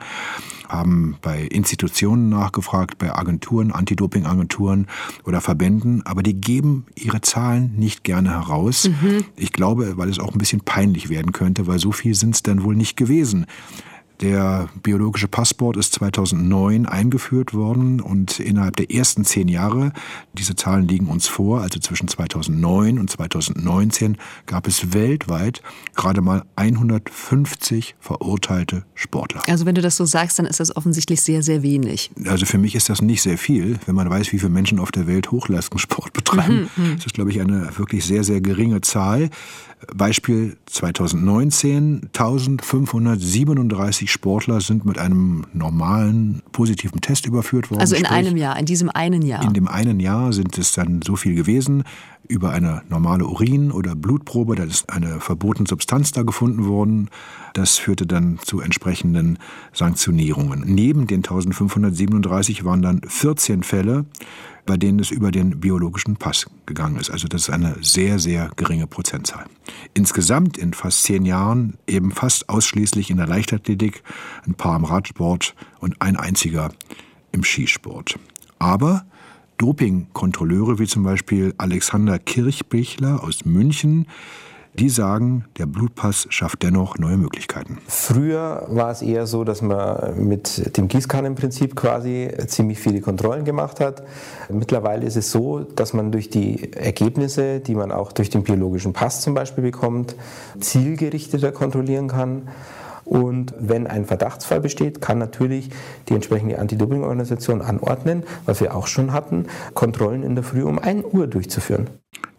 haben 0.67 1.15
bei 1.21 1.43
Institutionen 1.43 2.27
nachgefragt, 2.27 2.97
bei 2.97 3.15
Agenturen, 3.15 3.71
Anti-Doping-Agenturen 3.71 4.87
oder 5.23 5.39
Verbänden, 5.39 6.05
aber 6.05 6.23
die 6.23 6.33
geben 6.33 6.87
ihre 6.95 7.21
Zahlen 7.21 7.73
nicht 7.77 8.03
gerne 8.03 8.31
heraus. 8.31 8.89
Mhm. 8.89 9.23
Ich 9.37 9.53
glaube, 9.53 9.97
weil 9.97 10.09
es 10.09 10.19
auch 10.19 10.33
ein 10.33 10.37
bisschen 10.37 10.61
peinlich 10.61 11.07
werden 11.07 11.31
könnte, 11.31 11.67
weil 11.67 11.79
so 11.79 11.93
viel 11.93 12.15
sind 12.15 12.35
es 12.35 12.43
dann 12.43 12.63
wohl 12.63 12.75
nicht 12.75 12.97
gewesen. 12.97 13.45
Der 14.21 14.69
biologische 14.81 15.27
Passport 15.27 15.75
ist 15.75 15.93
2009 15.93 16.85
eingeführt 16.85 17.53
worden 17.53 17.99
und 17.99 18.39
innerhalb 18.39 18.77
der 18.77 18.91
ersten 18.91 19.25
zehn 19.25 19.47
Jahre, 19.47 19.91
diese 20.33 20.55
Zahlen 20.55 20.87
liegen 20.87 21.07
uns 21.07 21.27
vor, 21.27 21.61
also 21.61 21.79
zwischen 21.79 22.07
2009 22.07 22.97
und 22.97 23.09
2019 23.09 24.17
gab 24.45 24.67
es 24.67 24.93
weltweit 24.93 25.61
gerade 25.95 26.21
mal 26.21 26.43
150 26.55 27.95
verurteilte 27.99 28.85
Sportler. 28.93 29.41
Also 29.47 29.65
wenn 29.65 29.75
du 29.75 29.81
das 29.81 29.97
so 29.97 30.05
sagst, 30.05 30.39
dann 30.39 30.45
ist 30.45 30.59
das 30.59 30.75
offensichtlich 30.75 31.21
sehr, 31.21 31.43
sehr 31.43 31.61
wenig. 31.61 32.11
Also 32.25 32.45
für 32.45 32.57
mich 32.57 32.75
ist 32.75 32.89
das 32.89 33.01
nicht 33.01 33.21
sehr 33.21 33.37
viel, 33.37 33.79
wenn 33.85 33.95
man 33.95 34.09
weiß, 34.09 34.31
wie 34.31 34.39
viele 34.39 34.51
Menschen 34.51 34.79
auf 34.79 34.91
der 34.91 35.07
Welt 35.07 35.31
Hochleistungssport 35.31 36.13
betreiben. 36.13 36.69
Mhm, 36.75 36.83
mhm. 36.83 36.95
das 36.95 37.07
ist, 37.07 37.15
glaube 37.15 37.31
ich, 37.31 37.41
eine 37.41 37.77
wirklich 37.77 38.05
sehr, 38.05 38.23
sehr 38.23 38.39
geringe 38.39 38.81
Zahl. 38.81 39.29
Beispiel 39.93 40.57
2019, 40.67 42.09
1537 42.13 44.11
Sportler 44.11 44.61
sind 44.61 44.85
mit 44.85 44.97
einem 44.97 45.45
normalen 45.53 46.41
positiven 46.51 47.01
Test 47.01 47.25
überführt 47.25 47.69
worden. 47.69 47.81
Also 47.81 47.95
in 47.95 48.05
Sprich, 48.05 48.17
einem 48.17 48.37
Jahr, 48.37 48.57
in 48.57 48.65
diesem 48.65 48.89
einen 48.89 49.21
Jahr. 49.21 49.43
In 49.43 49.53
dem 49.53 49.67
einen 49.67 49.99
Jahr 49.99 50.33
sind 50.33 50.57
es 50.57 50.71
dann 50.71 51.01
so 51.01 51.15
viel 51.15 51.35
gewesen. 51.35 51.83
Über 52.27 52.51
eine 52.51 52.81
normale 52.89 53.25
Urin- 53.25 53.71
oder 53.71 53.95
Blutprobe, 53.95 54.55
da 54.55 54.63
ist 54.63 54.89
eine 54.89 55.19
verbotene 55.19 55.67
Substanz 55.67 56.11
da 56.11 56.23
gefunden 56.23 56.65
worden. 56.65 57.09
Das 57.53 57.77
führte 57.77 58.07
dann 58.07 58.39
zu 58.43 58.61
entsprechenden 58.61 59.37
Sanktionierungen. 59.73 60.63
Neben 60.65 61.05
den 61.05 61.19
1537 61.19 62.65
waren 62.65 62.81
dann 62.81 63.01
14 63.07 63.61
Fälle, 63.61 64.05
bei 64.65 64.77
denen 64.77 64.99
es 64.99 65.11
über 65.11 65.31
den 65.31 65.59
biologischen 65.59 66.17
Pass 66.17 66.47
gegangen 66.65 66.97
ist. 66.97 67.09
Also 67.09 67.27
das 67.27 67.43
ist 67.43 67.49
eine 67.49 67.77
sehr, 67.81 68.19
sehr 68.19 68.51
geringe 68.55 68.87
Prozentzahl. 68.87 69.45
Insgesamt 69.93 70.57
in 70.57 70.73
fast 70.73 71.03
zehn 71.03 71.25
Jahren 71.25 71.77
eben 71.87 72.11
fast 72.11 72.49
ausschließlich 72.49 73.09
in 73.09 73.17
der 73.17 73.27
Leichtathletik, 73.27 74.03
ein 74.47 74.55
paar 74.55 74.75
im 74.77 74.85
Radsport 74.85 75.55
und 75.79 76.01
ein 76.01 76.15
einziger 76.15 76.71
im 77.31 77.43
Skisport. 77.43 78.17
Aber 78.59 79.05
Dopingkontrolleure 79.57 80.79
wie 80.79 80.87
zum 80.87 81.03
Beispiel 81.03 81.53
Alexander 81.57 82.19
Kirchbichler 82.19 83.23
aus 83.23 83.45
München, 83.45 84.07
die 84.79 84.89
sagen, 84.89 85.45
der 85.57 85.65
Blutpass 85.65 86.27
schafft 86.29 86.63
dennoch 86.63 86.97
neue 86.97 87.17
Möglichkeiten. 87.17 87.79
Früher 87.87 88.65
war 88.69 88.91
es 88.91 89.01
eher 89.01 89.27
so, 89.27 89.43
dass 89.43 89.61
man 89.61 90.27
mit 90.27 90.77
dem 90.77 90.87
Gießkannenprinzip 90.87 91.75
quasi 91.75 92.29
ziemlich 92.47 92.79
viele 92.79 93.01
Kontrollen 93.01 93.45
gemacht 93.45 93.79
hat. 93.79 94.03
Mittlerweile 94.49 95.05
ist 95.05 95.15
es 95.15 95.31
so, 95.31 95.59
dass 95.61 95.93
man 95.93 96.11
durch 96.11 96.29
die 96.29 96.73
Ergebnisse, 96.73 97.59
die 97.59 97.75
man 97.75 97.91
auch 97.91 98.11
durch 98.11 98.29
den 98.29 98.43
biologischen 98.43 98.93
Pass 98.93 99.21
zum 99.21 99.33
Beispiel 99.33 99.63
bekommt, 99.63 100.15
zielgerichteter 100.59 101.51
kontrollieren 101.51 102.07
kann. 102.07 102.49
Und 103.05 103.53
wenn 103.59 103.85
ein 103.85 104.05
Verdachtsfall 104.05 104.59
besteht, 104.59 104.99
kann 104.99 105.19
natürlich 105.19 105.69
die 106.09 106.15
entsprechende 106.15 106.57
Anti-Doping-Organisation 106.57 107.61
anordnen, 107.61 108.23
was 108.45 108.61
wir 108.61 108.75
auch 108.75 108.87
schon 108.87 109.13
hatten, 109.13 109.45
Kontrollen 109.75 110.23
in 110.23 110.33
der 110.33 110.43
Früh 110.43 110.63
um 110.63 110.79
1 110.79 111.05
Uhr 111.13 111.27
durchzuführen. 111.27 111.87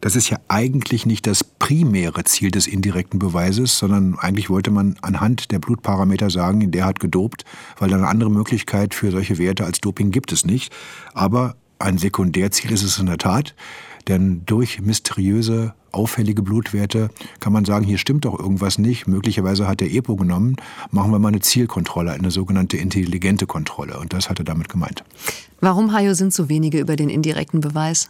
Das 0.07 0.15
ist 0.15 0.31
ja 0.31 0.39
eigentlich 0.47 1.05
nicht 1.05 1.27
das 1.27 1.43
primäre 1.43 2.23
Ziel 2.23 2.53
des 2.53 2.69
indirekten 2.69 3.19
Beweises, 3.19 3.77
sondern 3.77 4.17
eigentlich 4.21 4.49
wollte 4.49 4.71
man 4.71 4.95
anhand 5.03 5.51
der 5.51 5.59
Blutparameter 5.59 6.31
sagen, 6.31 6.71
der 6.71 6.85
hat 6.85 7.01
gedopt, 7.01 7.45
weil 7.81 7.93
eine 7.93 8.07
andere 8.07 8.31
Möglichkeit 8.31 8.95
für 8.95 9.11
solche 9.11 9.37
Werte 9.39 9.65
als 9.65 9.81
Doping 9.81 10.13
gibt 10.13 10.31
es 10.31 10.45
nicht. 10.45 10.73
Aber 11.13 11.57
ein 11.81 11.99
Sekundärziel 11.99 12.71
ist 12.71 12.85
es 12.85 13.01
in 13.01 13.07
der 13.07 13.19
Tat, 13.19 13.57
denn 14.07 14.43
durch 14.47 14.81
mysteriöse, 14.81 15.75
auffällige 15.91 16.43
Blutwerte 16.43 17.11
kann 17.41 17.53
man 17.53 17.65
sagen, 17.65 17.85
hier 17.85 17.99
stimmt 17.99 18.27
doch 18.27 18.39
irgendwas 18.39 18.79
nicht. 18.79 19.09
Möglicherweise 19.09 19.67
hat 19.67 19.81
der 19.81 19.93
EPO 19.93 20.15
genommen. 20.15 20.55
Machen 20.93 21.11
wir 21.11 21.19
mal 21.19 21.31
eine 21.31 21.41
Zielkontrolle, 21.41 22.13
eine 22.13 22.31
sogenannte 22.31 22.77
intelligente 22.77 23.49
Kontrolle. 23.49 23.99
Und 23.99 24.13
das 24.13 24.31
hat 24.31 24.39
er 24.39 24.45
damit 24.45 24.69
gemeint. 24.69 25.03
Warum, 25.61 25.93
Hajo, 25.93 26.15
sind 26.15 26.33
so 26.33 26.49
wenige 26.49 26.79
über 26.79 26.95
den 26.95 27.09
indirekten 27.09 27.61
Beweis? 27.61 28.09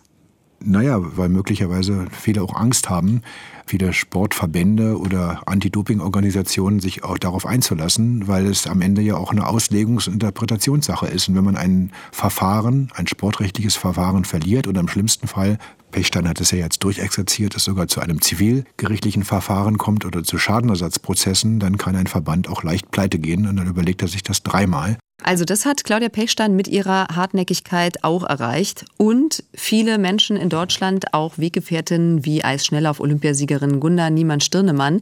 Naja, 0.65 0.99
weil 1.01 1.29
möglicherweise 1.29 2.07
viele 2.11 2.43
auch 2.43 2.55
Angst 2.55 2.89
haben, 2.89 3.23
viele 3.67 3.93
Sportverbände 3.93 4.99
oder 4.99 5.43
Anti-Doping-Organisationen 5.47 6.81
sich 6.81 7.05
auch 7.05 7.19
darauf 7.19 7.47
einzulassen, 7.47 8.27
weil 8.27 8.47
es 8.47 8.67
am 8.67 8.81
Ende 8.81 9.03
ja 9.03 9.17
auch 9.17 9.33
eine 9.33 9.47
Auslegungs- 9.47 10.07
und 10.07 10.15
Interpretationssache 10.15 11.07
ist. 11.09 11.29
Und 11.29 11.37
wenn 11.37 11.45
man 11.45 11.57
ein 11.57 11.93
Verfahren, 12.11 12.91
ein 12.95 13.07
sportrechtliches 13.07 13.77
Verfahren 13.77 14.25
verliert 14.25 14.67
oder 14.67 14.81
im 14.81 14.89
schlimmsten 14.89 15.29
Fall 15.29 15.59
Pechstein 15.97 16.29
hat 16.29 16.43
es 16.43 16.51
ja 16.51 16.59
jetzt 16.59 16.85
durchexerziert, 16.85 17.57
es 17.57 17.65
sogar 17.65 17.89
zu 17.89 18.01
einem 18.01 18.21
zivilgerichtlichen 18.21 19.25
Verfahren 19.25 19.79
kommt 19.79 20.05
oder 20.05 20.25
zu 20.25 20.37
Schadenersatzprozessen, 20.37 21.59
dann 21.59 21.79
kann 21.79 21.97
ein 21.97 22.07
Verband 22.07 22.51
auch 22.51 22.63
leicht 22.63 22.91
pleite 22.91 23.19
gehen 23.19 23.47
und 23.49 23.57
dann 23.57 23.67
überlegt 23.67 24.03
er 24.03 24.09
sich 24.09 24.23
das 24.23 24.43
dreimal. 24.43 24.99
Also 25.23 25.47
das 25.47 25.65
hat 25.65 25.85
Claudia 25.85 26.11
Pechstein 26.11 26.55
mit 26.55 26.69
ihrer 26.69 27.07
Hartnäckigkeit 27.17 28.05
auch 28.05 28.25
erreicht 28.25 28.85
und 28.99 29.43
viele 29.55 29.97
Menschen 29.97 30.37
in 30.37 30.51
Deutschland, 30.51 31.15
auch 31.15 31.39
Weggefährtinnen 31.39 32.27
wie 32.27 32.45
Eisschnelllauf-Olympiasiegerin 32.45 33.81
Gunda 33.81 34.11
Niemann-Stirnemann, 34.11 35.01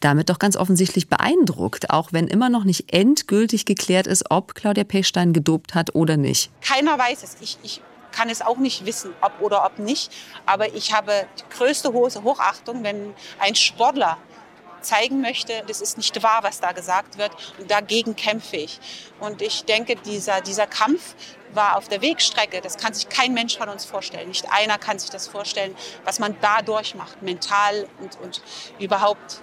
damit 0.00 0.28
doch 0.28 0.38
ganz 0.38 0.58
offensichtlich 0.58 1.08
beeindruckt, 1.08 1.88
auch 1.88 2.12
wenn 2.12 2.28
immer 2.28 2.50
noch 2.50 2.64
nicht 2.64 2.92
endgültig 2.92 3.64
geklärt 3.64 4.06
ist, 4.06 4.30
ob 4.30 4.54
Claudia 4.54 4.84
Pechstein 4.84 5.32
gedopt 5.32 5.74
hat 5.74 5.94
oder 5.94 6.18
nicht. 6.18 6.50
Keiner 6.60 6.98
weiß 6.98 7.22
es. 7.22 7.38
Ich, 7.40 7.56
ich 7.62 7.80
kann 8.18 8.30
es 8.30 8.42
auch 8.42 8.56
nicht 8.56 8.84
wissen, 8.84 9.14
ob 9.20 9.40
oder 9.40 9.64
ob 9.64 9.78
nicht. 9.78 10.12
Aber 10.44 10.74
ich 10.74 10.92
habe 10.92 11.26
die 11.38 11.56
größte 11.56 11.92
Hochachtung, 11.92 12.82
wenn 12.82 13.14
ein 13.38 13.54
Sportler 13.54 14.18
zeigen 14.80 15.20
möchte, 15.20 15.62
das 15.68 15.80
ist 15.80 15.96
nicht 15.96 16.20
wahr, 16.22 16.40
was 16.42 16.60
da 16.60 16.72
gesagt 16.72 17.16
wird. 17.16 17.30
Und 17.58 17.70
dagegen 17.70 18.16
kämpfe 18.16 18.56
ich. 18.56 18.80
Und 19.20 19.40
ich 19.40 19.64
denke, 19.64 19.94
dieser, 19.94 20.40
dieser 20.40 20.66
Kampf 20.66 21.14
war 21.52 21.76
auf 21.76 21.88
der 21.88 22.02
Wegstrecke. 22.02 22.60
Das 22.60 22.76
kann 22.76 22.92
sich 22.92 23.08
kein 23.08 23.34
Mensch 23.34 23.56
von 23.56 23.68
uns 23.68 23.84
vorstellen. 23.84 24.28
Nicht 24.28 24.46
einer 24.50 24.78
kann 24.78 24.98
sich 24.98 25.10
das 25.10 25.28
vorstellen, 25.28 25.74
was 26.04 26.18
man 26.18 26.36
da 26.40 26.62
durchmacht, 26.62 27.22
mental 27.22 27.86
und, 28.00 28.18
und 28.20 28.42
überhaupt 28.80 29.40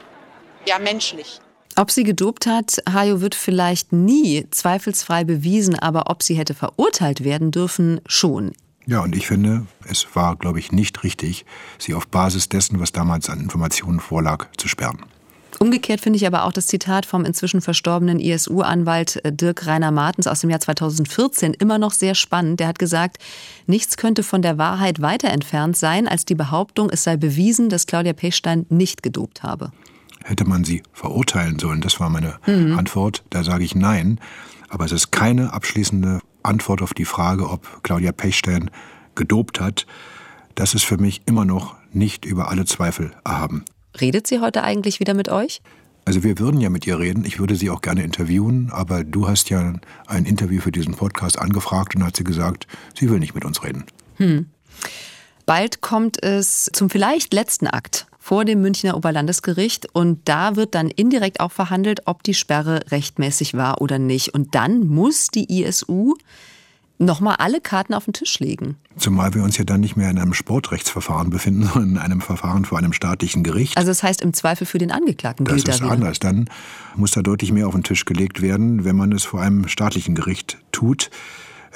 ja, 0.66 0.80
menschlich. 0.80 1.40
Ob 1.78 1.92
sie 1.92 2.04
gedopt 2.04 2.46
hat, 2.46 2.82
Hajo 2.92 3.20
wird 3.20 3.36
vielleicht 3.36 3.92
nie 3.92 4.48
zweifelsfrei 4.50 5.26
bewiesen, 5.26 5.78
aber 5.78 6.10
ob 6.10 6.24
sie 6.24 6.36
hätte 6.36 6.54
verurteilt 6.54 7.24
werden 7.24 7.52
dürfen, 7.52 8.00
schon. 8.06 8.54
Ja, 8.88 9.02
und 9.02 9.16
ich 9.16 9.28
finde, 9.28 9.66
es 9.88 10.08
war, 10.14 10.36
glaube 10.36 10.60
ich, 10.60 10.72
nicht 10.72 11.04
richtig, 11.04 11.46
sie 11.80 11.94
auf 11.94 12.08
Basis 12.08 12.50
dessen, 12.50 12.80
was 12.80 12.92
damals 12.92 13.30
an 13.30 13.40
Informationen 13.40 14.00
vorlag, 14.00 14.48
zu 14.58 14.68
sperren. 14.68 15.00
Umgekehrt 15.60 16.02
finde 16.02 16.18
ich 16.18 16.28
aber 16.28 16.44
auch 16.44 16.52
das 16.52 16.68
Zitat 16.68 17.06
vom 17.06 17.24
inzwischen 17.24 17.62
verstorbenen 17.62 18.20
ISU-Anwalt 18.20 19.24
äh, 19.24 19.32
Dirk 19.32 19.66
Rainer 19.66 19.92
Martens 19.92 20.28
aus 20.28 20.42
dem 20.42 20.50
Jahr 20.50 20.60
2014 20.60 21.54
immer 21.54 21.78
noch 21.78 21.94
sehr 21.94 22.14
spannend. 22.14 22.60
Der 22.60 22.68
hat 22.68 22.80
gesagt, 22.80 23.18
nichts 23.66 23.98
könnte 23.98 24.24
von 24.24 24.42
der 24.42 24.58
Wahrheit 24.58 25.02
weiter 25.02 25.30
entfernt 25.30 25.78
sein, 25.78 26.08
als 26.08 26.26
die 26.26 26.36
Behauptung, 26.36 26.90
es 26.90 27.04
sei 27.04 27.18
bewiesen, 27.18 27.70
dass 27.70 27.88
Claudia 27.88 28.14
Pechstein 28.14 28.66
nicht 28.70 29.02
gedopt 29.02 29.44
habe. 29.44 29.72
Hätte 30.24 30.46
man 30.46 30.64
sie 30.64 30.84
verurteilen 30.92 31.60
sollen? 31.60 31.82
Das 31.82 32.00
war 32.00 32.10
meine 32.10 32.36
mhm. 32.46 32.78
Antwort. 32.78 33.24
Da 33.30 33.44
sage 33.44 33.64
ich 33.64 33.76
nein. 33.76 34.20
Aber 34.70 34.86
es 34.86 34.92
ist 34.92 35.12
keine 35.12 35.54
abschließende 35.54 36.20
Antwort 36.46 36.82
auf 36.82 36.94
die 36.94 37.06
Frage, 37.06 37.50
ob 37.50 37.84
Claudia 37.84 38.12
Pechstein 38.12 38.70
gedopt 39.16 39.60
hat. 39.60 39.86
Das 40.56 40.74
ist 40.74 40.84
für 40.84 40.98
mich 40.98 41.22
immer 41.26 41.46
noch 41.46 41.76
nicht 41.92 42.26
über 42.26 42.50
alle 42.50 42.66
Zweifel 42.66 43.12
erhaben. 43.24 43.66
Redet 44.00 44.28
sie 44.28 44.40
heute 44.40 44.64
eigentlich 44.64 45.00
wieder 45.00 45.14
mit 45.14 45.30
euch? 45.30 45.62
Also 46.06 46.24
wir 46.24 46.38
würden 46.38 46.62
ja 46.62 46.70
mit 46.70 46.86
ihr 46.86 47.00
reden. 47.00 47.26
Ich 47.26 47.40
würde 47.40 47.56
sie 47.56 47.70
auch 47.70 47.82
gerne 47.82 48.04
interviewen, 48.04 48.70
aber 48.72 49.04
du 49.04 49.28
hast 49.28 49.50
ja 49.50 49.74
ein 50.08 50.26
Interview 50.26 50.62
für 50.62 50.72
diesen 50.72 50.94
Podcast 50.94 51.40
angefragt 51.40 51.96
und 51.96 52.04
hat 52.04 52.16
sie 52.16 52.24
gesagt, 52.24 52.68
sie 52.98 53.10
will 53.10 53.20
nicht 53.20 53.34
mit 53.34 53.44
uns 53.44 53.64
reden. 53.64 53.86
Hm. 54.18 54.46
Bald 55.46 55.82
kommt 55.82 56.22
es 56.24 56.70
zum 56.74 56.90
vielleicht 56.90 57.34
letzten 57.34 57.68
Akt 57.68 58.08
vor 58.26 58.44
dem 58.44 58.60
Münchner 58.60 58.98
Oberlandesgericht 58.98 59.88
und 59.94 60.18
da 60.26 60.56
wird 60.56 60.74
dann 60.74 60.90
indirekt 60.90 61.42
auch 61.42 61.52
verhandelt, 61.52 62.02
ob 62.06 62.24
die 62.24 62.34
Sperre 62.34 62.80
rechtmäßig 62.90 63.54
war 63.54 63.82
oder 63.82 64.00
nicht. 64.00 64.34
Und 64.34 64.56
dann 64.56 64.88
muss 64.88 65.28
die 65.28 65.62
ISU 65.62 66.16
nochmal 66.98 67.36
alle 67.38 67.62
Karten 67.62 67.94
auf 67.94 68.06
den 68.06 68.14
Tisch 68.14 68.40
legen. 68.40 68.78
Zumal 68.98 69.36
wir 69.36 69.44
uns 69.44 69.60
ja 69.60 69.64
dann 69.64 69.80
nicht 69.80 69.96
mehr 69.96 70.10
in 70.10 70.18
einem 70.18 70.34
Sportrechtsverfahren 70.34 71.30
befinden, 71.30 71.70
sondern 71.72 71.92
in 71.92 71.98
einem 72.00 72.20
Verfahren 72.20 72.66
vor 72.66 72.80
einem 72.80 72.94
staatlichen 72.94 73.44
Gericht. 73.44 73.78
Also 73.78 73.92
das 73.92 74.02
heißt 74.02 74.24
im 74.24 74.34
Zweifel 74.34 74.66
für 74.66 74.80
den 74.80 74.92
Angeklagten 74.92 75.46
das 75.46 75.58
gilt 75.58 75.68
Das 75.68 75.76
ist 75.76 75.84
anders. 75.84 76.18
Dann 76.18 76.50
muss 76.96 77.12
da 77.12 77.22
deutlich 77.22 77.52
mehr 77.52 77.68
auf 77.68 77.76
den 77.76 77.84
Tisch 77.84 78.06
gelegt 78.06 78.42
werden, 78.42 78.86
wenn 78.86 78.96
man 78.96 79.12
es 79.12 79.24
vor 79.24 79.40
einem 79.40 79.68
staatlichen 79.68 80.16
Gericht 80.16 80.58
tut. 80.72 81.12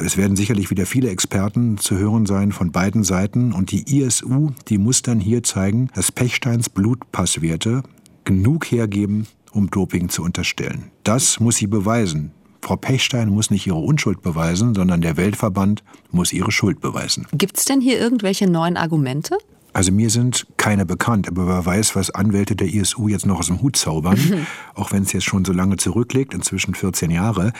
Es 0.01 0.15
werden 0.15 0.37
sicherlich 0.37 0.69
wieder 0.69 0.85
viele 0.85 1.09
Experten 1.09 1.77
zu 1.77 1.97
hören 1.97 2.25
sein 2.25 2.53
von 2.53 2.71
beiden 2.71 3.03
Seiten. 3.03 3.51
Und 3.51 3.71
die 3.71 3.99
ISU, 3.99 4.51
die 4.69 4.77
muss 4.77 5.01
dann 5.01 5.19
hier 5.19 5.43
zeigen, 5.43 5.89
dass 5.93 6.11
Pechsteins 6.11 6.69
Blutpasswerte 6.69 7.83
genug 8.23 8.71
hergeben, 8.71 9.27
um 9.51 9.69
Doping 9.69 10.07
zu 10.07 10.23
unterstellen. 10.23 10.91
Das 11.03 11.41
muss 11.41 11.57
sie 11.57 11.67
beweisen. 11.67 12.31
Frau 12.61 12.77
Pechstein 12.77 13.29
muss 13.29 13.51
nicht 13.51 13.67
ihre 13.67 13.77
Unschuld 13.77 14.21
beweisen, 14.21 14.73
sondern 14.73 15.01
der 15.01 15.17
Weltverband 15.17 15.83
muss 16.11 16.31
ihre 16.31 16.51
Schuld 16.51 16.79
beweisen. 16.79 17.25
Gibt 17.33 17.57
es 17.57 17.65
denn 17.65 17.81
hier 17.81 17.99
irgendwelche 17.99 18.49
neuen 18.49 18.77
Argumente? 18.77 19.37
Also 19.71 19.91
mir 19.91 20.09
sind 20.09 20.47
keine 20.57 20.85
bekannt, 20.85 21.27
aber 21.27 21.47
wer 21.47 21.65
weiß, 21.65 21.95
was 21.95 22.09
Anwälte 22.09 22.55
der 22.55 22.67
ISU 22.67 23.07
jetzt 23.07 23.25
noch 23.25 23.39
aus 23.39 23.47
dem 23.47 23.61
Hut 23.61 23.75
zaubern, 23.75 24.47
auch 24.73 24.91
wenn 24.91 25.03
es 25.03 25.13
jetzt 25.13 25.25
schon 25.25 25.45
so 25.45 25.53
lange 25.53 25.77
zurückliegt, 25.77 26.33
inzwischen 26.33 26.73
14 26.73 27.11
Jahre. 27.11 27.53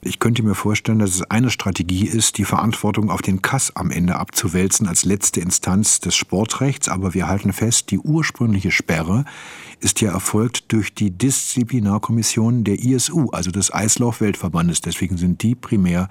Ich 0.00 0.20
könnte 0.20 0.44
mir 0.44 0.54
vorstellen, 0.54 1.00
dass 1.00 1.10
es 1.10 1.22
eine 1.22 1.50
Strategie 1.50 2.06
ist, 2.06 2.38
die 2.38 2.44
Verantwortung 2.44 3.10
auf 3.10 3.22
den 3.22 3.42
Kass 3.42 3.74
am 3.74 3.90
Ende 3.90 4.16
abzuwälzen 4.16 4.86
als 4.86 5.04
letzte 5.04 5.40
Instanz 5.40 5.98
des 5.98 6.14
Sportrechts. 6.14 6.88
Aber 6.88 7.14
wir 7.14 7.26
halten 7.26 7.52
fest, 7.52 7.90
die 7.90 7.98
ursprüngliche 7.98 8.70
Sperre 8.70 9.24
ist 9.80 10.00
ja 10.00 10.12
erfolgt 10.12 10.72
durch 10.72 10.94
die 10.94 11.10
Disziplinarkommission 11.10 12.62
der 12.62 12.78
ISU, 12.78 13.30
also 13.30 13.50
des 13.50 13.74
Eislauf-Weltverbandes. 13.74 14.80
Deswegen 14.80 15.16
sind 15.16 15.42
die 15.42 15.56
primär 15.56 16.08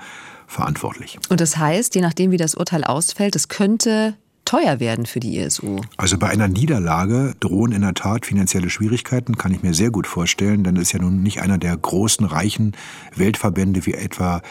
verantwortlich. 0.47 1.17
Und 1.29 1.39
das 1.39 1.57
heißt, 1.57 1.95
je 1.95 2.01
nachdem, 2.01 2.31
wie 2.31 2.37
das 2.37 2.55
Urteil 2.55 2.83
ausfällt, 2.83 3.35
es 3.35 3.47
könnte 3.47 4.15
teuer 4.45 4.79
werden 4.79 5.05
für 5.05 5.19
die 5.19 5.38
ISU. 5.38 5.81
Also 5.97 6.17
bei 6.17 6.29
einer 6.29 6.47
Niederlage 6.47 7.34
drohen 7.39 7.71
in 7.71 7.81
der 7.81 7.93
Tat 7.93 8.25
finanzielle 8.25 8.69
Schwierigkeiten, 8.69 9.38
kann 9.38 9.53
ich 9.53 9.63
mir 9.63 9.73
sehr 9.73 9.89
gut 9.89 10.08
vorstellen, 10.08 10.63
denn 10.63 10.75
es 10.77 10.84
ist 10.84 10.91
ja 10.93 10.99
nun 10.99 11.23
nicht 11.23 11.41
einer 11.41 11.58
der 11.58 11.75
großen, 11.75 12.25
reichen 12.25 12.73
Weltverbände 13.15 13.86
wie 13.86 13.93
etwa 13.93 14.41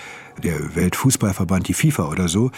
der 0.42 0.74
Weltfußballverband, 0.74 1.68
die 1.68 1.74
FIFA 1.74 2.08
oder 2.08 2.28
so. 2.28 2.50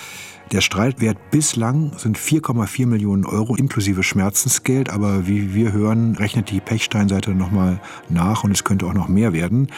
Der 0.53 0.61
Streitwert 0.61 1.18
bislang 1.31 1.92
sind 1.99 2.18
4,4 2.18 2.87
Millionen 2.87 3.27
Euro 3.27 3.55
inklusive 3.57 4.03
Schmerzensgeld, 4.03 4.90
aber 4.90 5.27
wie 5.27 5.55
wir 5.55 5.72
hören, 5.72 6.16
rechnet 6.16 6.51
die 6.51 6.61
Pechstein-Seite 6.61 7.33
nochmal 7.33 7.81
nach 8.09 8.44
und 8.44 8.53
es 8.53 8.64
könnte 8.64 8.87
auch 8.87 8.94
noch 8.94 9.09
mehr 9.09 9.33
werden. 9.33 9.69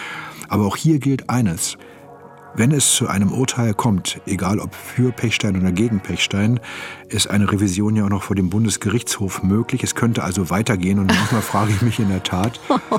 Aber 0.48 0.66
auch 0.66 0.76
hier 0.76 0.98
gilt 0.98 1.28
eines. 1.28 1.76
Wenn 2.54 2.72
es 2.72 2.94
zu 2.94 3.06
einem 3.06 3.32
Urteil 3.32 3.74
kommt, 3.74 4.20
egal 4.26 4.58
ob 4.58 4.74
für 4.74 5.12
Pechstein 5.12 5.56
oder 5.60 5.70
gegen 5.70 6.00
Pechstein, 6.00 6.58
ist 7.08 7.28
eine 7.28 7.50
Revision 7.50 7.94
ja 7.94 8.04
auch 8.04 8.08
noch 8.08 8.22
vor 8.22 8.34
dem 8.34 8.50
Bundesgerichtshof 8.50 9.42
möglich. 9.42 9.84
Es 9.84 9.94
könnte 9.94 10.24
also 10.24 10.50
weitergehen. 10.50 10.98
Und 10.98 11.06
manchmal 11.06 11.42
frage 11.42 11.72
ich 11.72 11.82
mich 11.82 12.00
in 12.00 12.08
der 12.08 12.22
Tat, 12.22 12.58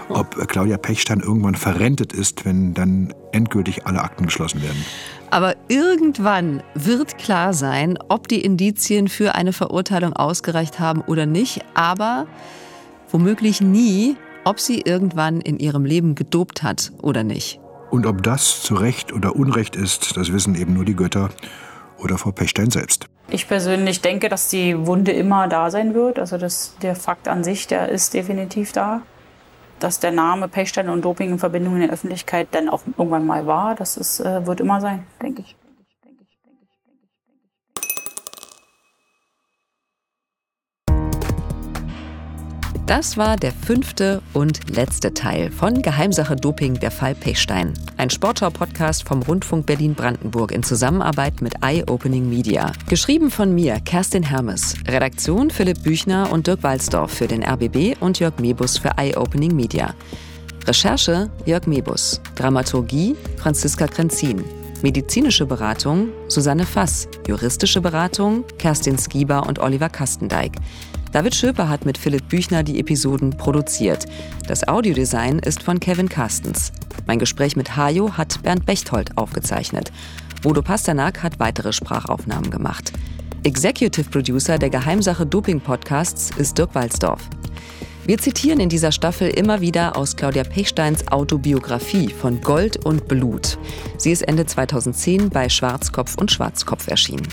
ob 0.09 0.47
Claudia 0.47 0.77
Pechstein 0.77 1.19
irgendwann 1.19 1.55
verrentet 1.55 2.13
ist, 2.13 2.45
wenn 2.45 2.73
dann 2.73 3.13
endgültig 3.31 3.85
alle 3.85 4.01
Akten 4.01 4.25
geschlossen 4.25 4.61
werden. 4.61 4.85
Aber 5.31 5.55
irgendwann 5.67 6.63
wird 6.73 7.17
klar 7.17 7.53
sein, 7.53 7.97
ob 8.07 8.27
die 8.27 8.41
Indizien 8.41 9.07
für 9.07 9.35
eine 9.35 9.53
Verurteilung 9.53 10.13
ausgereicht 10.13 10.79
haben 10.79 11.01
oder 11.01 11.25
nicht. 11.25 11.65
Aber 11.73 12.27
womöglich 13.11 13.61
nie, 13.61 14.15
ob 14.45 14.59
sie 14.59 14.81
irgendwann 14.81 15.41
in 15.41 15.59
ihrem 15.59 15.85
Leben 15.85 16.15
gedopt 16.15 16.63
hat 16.63 16.91
oder 17.01 17.23
nicht. 17.23 17.59
Und 17.89 18.05
ob 18.05 18.21
das 18.23 18.61
zu 18.61 18.75
Recht 18.75 19.13
oder 19.13 19.35
Unrecht 19.35 19.75
ist, 19.75 20.15
das 20.15 20.31
wissen 20.31 20.55
eben 20.55 20.73
nur 20.73 20.85
die 20.85 20.95
Götter 20.95 21.29
oder 21.97 22.17
Frau 22.17 22.31
Pechstein 22.31 22.69
selbst. 22.69 23.07
Ich 23.29 23.47
persönlich 23.47 24.01
denke, 24.01 24.29
dass 24.29 24.49
die 24.49 24.87
Wunde 24.87 25.11
immer 25.11 25.47
da 25.47 25.69
sein 25.69 25.93
wird. 25.93 26.19
Also 26.19 26.37
das, 26.37 26.75
der 26.81 26.95
Fakt 26.95 27.27
an 27.27 27.43
sich, 27.43 27.67
der 27.67 27.89
ist 27.89 28.13
definitiv 28.13 28.71
da. 28.71 29.01
Dass 29.79 29.99
der 29.99 30.11
Name 30.11 30.47
Pechstein 30.47 30.89
und 30.89 31.03
Doping 31.03 31.29
in 31.31 31.39
Verbindung 31.39 31.75
in 31.75 31.81
der 31.81 31.91
Öffentlichkeit 31.91 32.49
dann 32.51 32.69
auch 32.69 32.81
irgendwann 32.97 33.25
mal 33.25 33.47
war, 33.47 33.75
das 33.75 33.97
ist, 33.97 34.19
äh, 34.19 34.45
wird 34.45 34.59
immer 34.59 34.81
sein, 34.81 35.05
denke 35.21 35.41
ich. 35.41 35.55
Das 42.89 43.17
war 43.17 43.37
der 43.37 43.51
fünfte 43.51 44.19
und 44.33 44.75
letzte 44.75 45.13
Teil 45.13 45.51
von 45.51 45.83
Geheimsache 45.83 46.35
Doping, 46.35 46.79
der 46.79 46.89
Fall 46.89 47.13
Pechstein. 47.13 47.75
Ein 47.97 48.09
Sportschau-Podcast 48.09 49.07
vom 49.07 49.21
Rundfunk 49.21 49.67
Berlin-Brandenburg 49.67 50.51
in 50.51 50.63
Zusammenarbeit 50.63 51.39
mit 51.43 51.53
Eye 51.61 51.83
Opening 51.87 52.27
Media. 52.27 52.71
Geschrieben 52.87 53.29
von 53.29 53.53
mir, 53.53 53.79
Kerstin 53.81 54.23
Hermes. 54.23 54.73
Redaktion 54.87 55.51
Philipp 55.51 55.83
Büchner 55.83 56.31
und 56.31 56.47
Dirk 56.47 56.63
Walzdorf 56.63 57.11
für 57.11 57.27
den 57.27 57.43
RBB 57.43 57.95
und 57.99 58.19
Jörg 58.19 58.39
Mebus 58.39 58.79
für 58.79 58.97
Eye 58.97 59.15
Opening 59.15 59.55
Media. 59.55 59.93
Recherche 60.65 61.29
Jörg 61.45 61.67
Mebus. 61.67 62.19
Dramaturgie 62.33 63.15
Franziska 63.37 63.85
Krenzin. 63.85 64.43
Medizinische 64.81 65.45
Beratung 65.45 66.07
Susanne 66.27 66.65
Fass. 66.65 67.07
Juristische 67.27 67.81
Beratung 67.81 68.45
Kerstin 68.57 68.97
Skieber 68.97 69.45
und 69.45 69.59
Oliver 69.59 69.89
Kastendijk. 69.89 70.53
David 71.11 71.33
Schöper 71.33 71.67
hat 71.69 71.85
mit 71.85 71.97
Philipp 71.97 72.29
Büchner 72.29 72.61
die 72.61 72.79
Episoden 72.79 73.31
produziert. 73.31 74.05
Das 74.47 74.67
Audiodesign 74.67 75.39
ist 75.39 75.63
von 75.63 75.79
Kevin 75.79 76.07
Carstens. 76.07 76.71
Mein 77.07 77.17
Gespräch 77.17 77.55
mit 77.55 77.75
Hajo 77.75 78.15
hat 78.15 78.43
Bernd 78.43 78.67
Bechtold 78.67 79.17
aufgezeichnet. 79.17 79.91
Bodo 80.43 80.61
Pasternak 80.61 81.23
hat 81.23 81.39
weitere 81.39 81.73
Sprachaufnahmen 81.73 82.51
gemacht. 82.51 82.93
Executive 83.43 84.07
Producer 84.09 84.59
der 84.59 84.69
Geheimsache 84.69 85.25
Doping 85.25 85.59
Podcasts 85.59 86.29
ist 86.37 86.57
Dirk 86.57 86.75
Walzdorf. 86.75 87.27
Wir 88.05 88.19
zitieren 88.19 88.59
in 88.59 88.69
dieser 88.69 88.91
Staffel 88.91 89.29
immer 89.29 89.61
wieder 89.61 89.97
aus 89.97 90.15
Claudia 90.15 90.43
Pechsteins 90.43 91.07
Autobiografie 91.11 92.09
von 92.09 92.39
Gold 92.41 92.85
und 92.85 93.07
Blut. 93.07 93.57
Sie 93.97 94.11
ist 94.11 94.21
Ende 94.21 94.45
2010 94.45 95.29
bei 95.29 95.49
Schwarzkopf 95.49 96.17
und 96.19 96.31
Schwarzkopf 96.31 96.87
erschienen. 96.87 97.27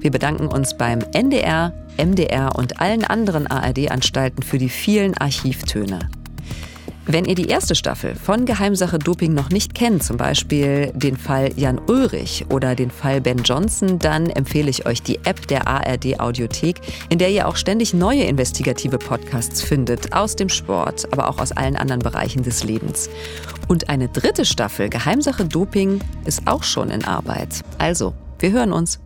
Wir 0.00 0.10
bedanken 0.10 0.46
uns 0.46 0.76
beim 0.76 1.00
NDR, 1.12 1.72
MDR 1.98 2.56
und 2.56 2.80
allen 2.80 3.04
anderen 3.04 3.46
ARD-Anstalten 3.46 4.42
für 4.42 4.58
die 4.58 4.68
vielen 4.68 5.16
Archivtöne. 5.16 6.08
Wenn 7.10 7.24
ihr 7.24 7.34
die 7.34 7.46
erste 7.46 7.74
Staffel 7.74 8.14
von 8.14 8.44
Geheimsache 8.44 8.98
Doping 8.98 9.32
noch 9.32 9.48
nicht 9.48 9.74
kennt, 9.74 10.02
zum 10.02 10.18
Beispiel 10.18 10.92
den 10.94 11.16
Fall 11.16 11.50
Jan 11.56 11.80
Ulrich 11.86 12.44
oder 12.50 12.74
den 12.74 12.90
Fall 12.90 13.22
Ben 13.22 13.38
Johnson, 13.38 13.98
dann 13.98 14.28
empfehle 14.28 14.68
ich 14.68 14.84
euch 14.84 15.02
die 15.02 15.16
App 15.24 15.48
der 15.48 15.66
ARD 15.66 16.20
Audiothek, 16.20 16.82
in 17.08 17.18
der 17.18 17.30
ihr 17.30 17.48
auch 17.48 17.56
ständig 17.56 17.94
neue 17.94 18.24
investigative 18.24 18.98
Podcasts 18.98 19.62
findet, 19.62 20.12
aus 20.12 20.36
dem 20.36 20.50
Sport, 20.50 21.10
aber 21.10 21.30
auch 21.30 21.38
aus 21.38 21.52
allen 21.52 21.76
anderen 21.76 22.02
Bereichen 22.02 22.42
des 22.42 22.62
Lebens. 22.62 23.08
Und 23.68 23.88
eine 23.88 24.08
dritte 24.08 24.44
Staffel 24.44 24.90
Geheimsache 24.90 25.46
Doping 25.46 26.00
ist 26.26 26.46
auch 26.46 26.62
schon 26.62 26.90
in 26.90 27.06
Arbeit. 27.06 27.62
Also, 27.78 28.12
wir 28.38 28.52
hören 28.52 28.70
uns. 28.74 29.00